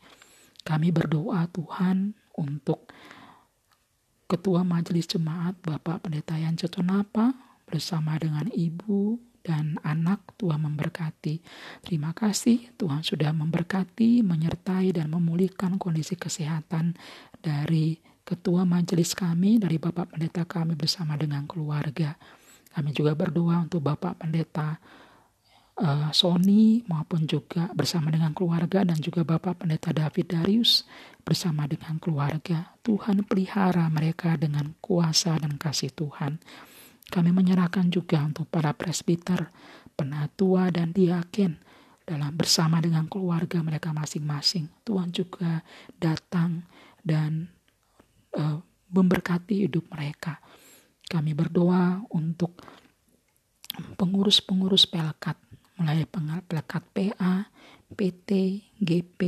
Kami 0.61 0.93
berdoa 0.93 1.49
Tuhan 1.49 2.13
untuk 2.37 2.93
Ketua 4.29 4.65
Majelis 4.65 5.09
Jemaat 5.09 5.57
Bapak 5.65 6.09
Pendeta 6.09 6.37
Yan 6.37 6.61
Cetonapa 6.61 7.33
bersama 7.65 8.21
dengan 8.21 8.49
Ibu 8.53 9.17
dan 9.43 9.77
anak 9.83 10.39
Tuhan 10.39 10.63
memberkati. 10.63 11.43
Terima 11.83 12.15
kasih 12.15 12.73
Tuhan 12.79 13.03
sudah 13.03 13.35
memberkati, 13.35 14.23
menyertai 14.23 14.95
dan 14.95 15.11
memulihkan 15.11 15.77
kondisi 15.77 16.15
kesehatan 16.15 16.95
dari 17.43 17.99
ketua 18.23 18.63
majelis 18.63 19.19
kami, 19.19 19.59
dari 19.59 19.83
Bapak 19.83 20.15
Pendeta 20.15 20.47
kami 20.47 20.79
bersama 20.79 21.19
dengan 21.19 21.45
keluarga. 21.45 22.15
Kami 22.73 22.91
juga 22.97 23.13
berdoa 23.13 23.63
untuk 23.69 23.85
Bapak 23.85 24.25
Pendeta 24.25 24.81
uh, 25.79 26.11
Sony 26.13 26.85
maupun 26.89 27.25
juga 27.25 27.69
bersama 27.73 28.09
dengan 28.13 28.33
keluarga 28.37 28.85
dan 28.85 28.99
juga 29.01 29.25
Bapak 29.25 29.65
Pendeta 29.65 29.93
David 29.93 30.27
Darius 30.33 30.85
bersama 31.23 31.65
dengan 31.69 31.97
keluarga. 32.01 32.75
Tuhan 32.83 33.25
pelihara 33.25 33.87
mereka 33.89 34.35
dengan 34.37 34.75
kuasa 34.83 35.39
dan 35.39 35.57
kasih 35.57 35.93
Tuhan. 35.95 36.43
Kami 37.13 37.31
menyerahkan 37.31 37.93
juga 37.93 38.25
untuk 38.25 38.49
para 38.49 38.73
presbiter, 38.73 39.53
penatua, 39.93 40.73
dan 40.73 40.97
diaken 40.97 41.61
dalam 42.09 42.33
bersama 42.35 42.81
dengan 42.81 43.05
keluarga 43.07 43.61
mereka 43.61 43.93
masing-masing. 43.93 44.73
Tuhan 44.83 45.13
juga 45.13 45.61
datang 46.01 46.65
dan 47.05 47.53
uh, 48.33 48.59
memberkati 48.93 49.69
hidup 49.69 49.89
mereka. 49.93 50.41
Kami 51.07 51.33
berdoa 51.37 52.03
untuk 52.13 52.59
pengurus-pengurus 53.97 54.85
pelekat, 54.89 55.37
mulai 55.81 56.05
pelekat 56.45 56.83
PA, 56.93 57.49
PT, 57.93 58.31
GP, 58.81 59.21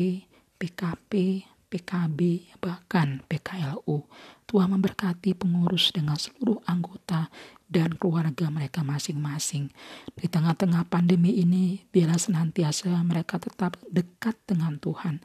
PKP, 0.57 1.45
PKB, 1.75 2.21
bahkan 2.63 3.19
PKLU. 3.27 4.07
Tuhan 4.47 4.71
memberkati 4.79 5.35
pengurus 5.35 5.91
dengan 5.91 6.15
seluruh 6.15 6.63
anggota 6.71 7.27
dan 7.67 7.99
keluarga 7.99 8.47
mereka 8.47 8.87
masing-masing. 8.87 9.75
Di 10.15 10.31
tengah-tengah 10.31 10.87
pandemi 10.87 11.43
ini, 11.43 11.83
biarlah 11.91 12.21
senantiasa 12.21 12.95
mereka 13.03 13.43
tetap 13.43 13.75
dekat 13.91 14.39
dengan 14.47 14.79
Tuhan 14.79 15.19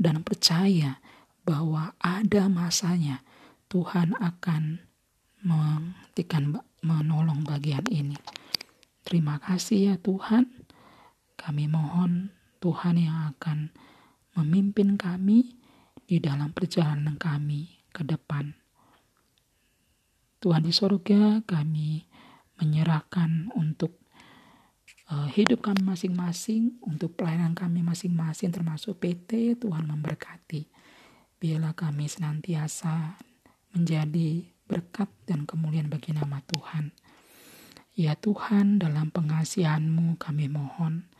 dan 0.00 0.24
percaya 0.24 1.04
bahwa 1.44 1.92
ada 2.00 2.48
masanya 2.48 3.20
Tuhan 3.68 4.16
akan 4.16 4.89
menghentikan 5.44 6.60
menolong 6.80 7.44
bagian 7.44 7.84
ini. 7.88 8.16
Terima 9.04 9.40
kasih 9.40 9.92
ya 9.92 9.94
Tuhan. 9.96 10.48
Kami 11.36 11.64
mohon 11.66 12.30
Tuhan 12.60 13.00
yang 13.00 13.32
akan 13.32 13.72
memimpin 14.36 15.00
kami 15.00 15.56
di 16.04 16.20
dalam 16.20 16.52
perjalanan 16.52 17.16
kami 17.16 17.80
ke 17.90 18.04
depan. 18.04 18.52
Tuhan 20.40 20.64
di 20.64 20.72
sorga 20.72 21.44
kami 21.44 22.08
menyerahkan 22.60 23.52
untuk 23.56 24.00
uh, 25.12 25.28
hidup 25.28 25.64
kami 25.64 25.84
masing-masing, 25.84 26.80
untuk 26.84 27.16
pelayanan 27.16 27.52
kami 27.52 27.84
masing-masing 27.84 28.52
termasuk 28.52 29.00
PT, 29.00 29.60
Tuhan 29.60 29.84
memberkati. 29.88 30.68
Biarlah 31.40 31.72
kami 31.72 32.04
senantiasa 32.08 33.16
menjadi 33.72 34.44
berkat 34.70 35.10
dan 35.26 35.50
kemuliaan 35.50 35.90
bagi 35.90 36.14
nama 36.14 36.38
Tuhan. 36.46 36.94
Ya 37.98 38.14
Tuhan, 38.14 38.78
dalam 38.78 39.10
pengasihanmu 39.10 40.14
kami 40.22 40.46
mohon, 40.46 41.10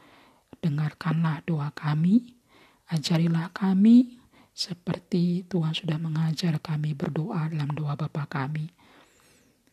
dengarkanlah 0.62 1.42
doa 1.42 1.74
kami, 1.74 2.38
ajarilah 2.86 3.50
kami 3.50 4.22
seperti 4.54 5.42
Tuhan 5.50 5.74
sudah 5.74 5.98
mengajar 5.98 6.62
kami 6.62 6.94
berdoa 6.94 7.50
dalam 7.50 7.74
doa 7.74 7.98
Bapa 7.98 8.30
kami. 8.30 8.70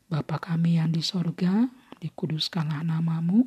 Bapa 0.10 0.42
kami 0.42 0.82
yang 0.82 0.90
di 0.90 1.06
sorga, 1.06 1.70
dikuduskanlah 2.02 2.82
namamu, 2.82 3.46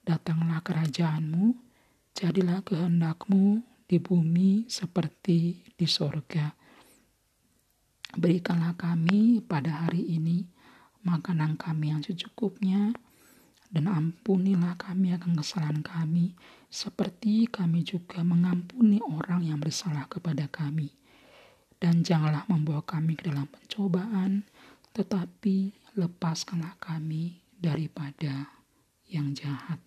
datanglah 0.00 0.64
kerajaanmu, 0.64 1.52
jadilah 2.16 2.64
kehendakmu 2.64 3.60
di 3.84 4.00
bumi 4.00 4.64
seperti 4.72 5.60
di 5.76 5.84
sorga. 5.84 6.55
Berikanlah 8.16 8.72
kami 8.80 9.44
pada 9.44 9.84
hari 9.84 10.00
ini 10.16 10.48
makanan 11.04 11.60
kami 11.60 11.92
yang 11.92 12.00
secukupnya, 12.00 12.96
dan 13.68 13.92
ampunilah 13.92 14.72
kami 14.80 15.12
akan 15.12 15.36
kesalahan 15.36 15.84
kami, 15.84 16.32
seperti 16.72 17.44
kami 17.44 17.84
juga 17.84 18.24
mengampuni 18.24 19.04
orang 19.04 19.44
yang 19.44 19.60
bersalah 19.60 20.08
kepada 20.08 20.48
kami. 20.48 20.96
Dan 21.76 22.00
janganlah 22.00 22.48
membawa 22.48 22.80
kami 22.88 23.20
ke 23.20 23.28
dalam 23.28 23.52
pencobaan, 23.52 24.48
tetapi 24.96 25.76
lepaskanlah 26.00 26.72
kami 26.80 27.44
daripada 27.60 28.48
yang 29.12 29.36
jahat. 29.36 29.85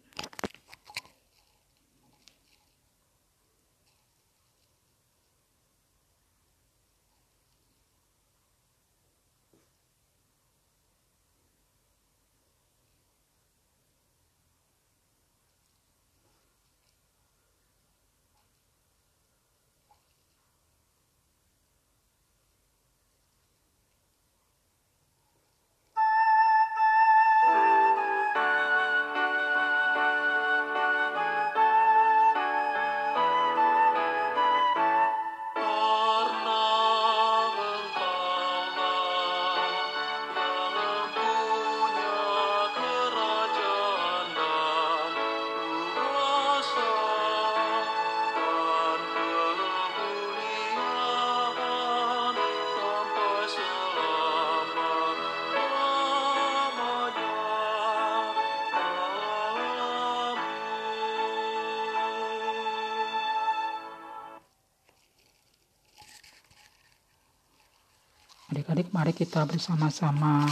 Mari 68.99 69.15
kita 69.15 69.47
bersama-sama 69.47 70.43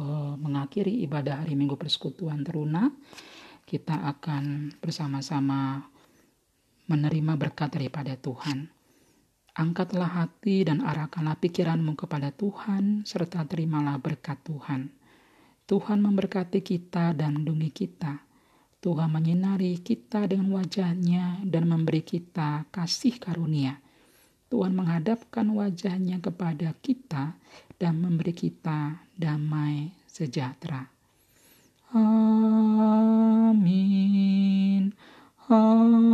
uh, 0.00 0.32
mengakhiri 0.40 1.04
ibadah 1.04 1.44
hari 1.44 1.52
Minggu 1.52 1.76
Persekutuan 1.76 2.40
Teruna. 2.40 2.88
Kita 3.68 4.08
akan 4.08 4.72
bersama-sama 4.80 5.84
menerima 6.88 7.36
berkat 7.36 7.76
daripada 7.76 8.16
Tuhan. 8.16 8.72
Angkatlah 9.52 10.16
hati 10.16 10.64
dan 10.64 10.80
arahkanlah 10.80 11.36
pikiranmu 11.36 11.92
kepada 11.92 12.32
Tuhan, 12.32 13.04
serta 13.04 13.44
terimalah 13.44 14.00
berkat 14.00 14.40
Tuhan. 14.40 14.88
Tuhan 15.68 16.00
memberkati 16.00 16.64
kita 16.64 17.12
dan 17.12 17.36
melindungi 17.36 17.68
kita. 17.68 18.24
Tuhan 18.80 19.12
menyinari 19.12 19.76
kita 19.84 20.24
dengan 20.24 20.56
wajahnya 20.56 21.44
dan 21.44 21.68
memberi 21.68 22.00
kita 22.00 22.64
kasih 22.72 23.20
karunia. 23.20 23.76
Tuhan 24.50 24.74
menghadapkan 24.74 25.46
wajahnya 25.54 26.18
kepada 26.18 26.74
kita 26.82 27.38
dan 27.78 28.02
memberi 28.02 28.34
kita 28.34 28.98
damai 29.14 29.94
sejahtera. 30.10 30.90
Amin. 31.94 33.70
Amin. 35.50 36.10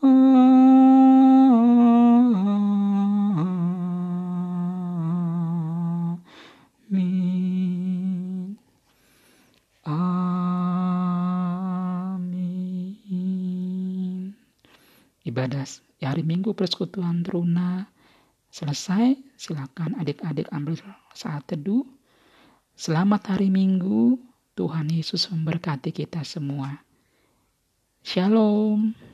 Amin. 0.00 0.36
ibadah 15.36 15.66
hari 16.00 16.22
Minggu 16.22 16.45
persekutuan 16.56 17.20
teruna 17.20 17.84
selesai. 18.48 19.14
Silakan 19.36 20.00
adik-adik 20.00 20.48
ambil 20.48 20.80
saat 21.12 21.44
teduh. 21.44 21.84
Selamat 22.72 23.36
hari 23.36 23.52
Minggu. 23.52 24.16
Tuhan 24.56 24.88
Yesus 24.88 25.28
memberkati 25.28 25.92
kita 25.92 26.24
semua. 26.24 26.80
Shalom. 28.00 29.05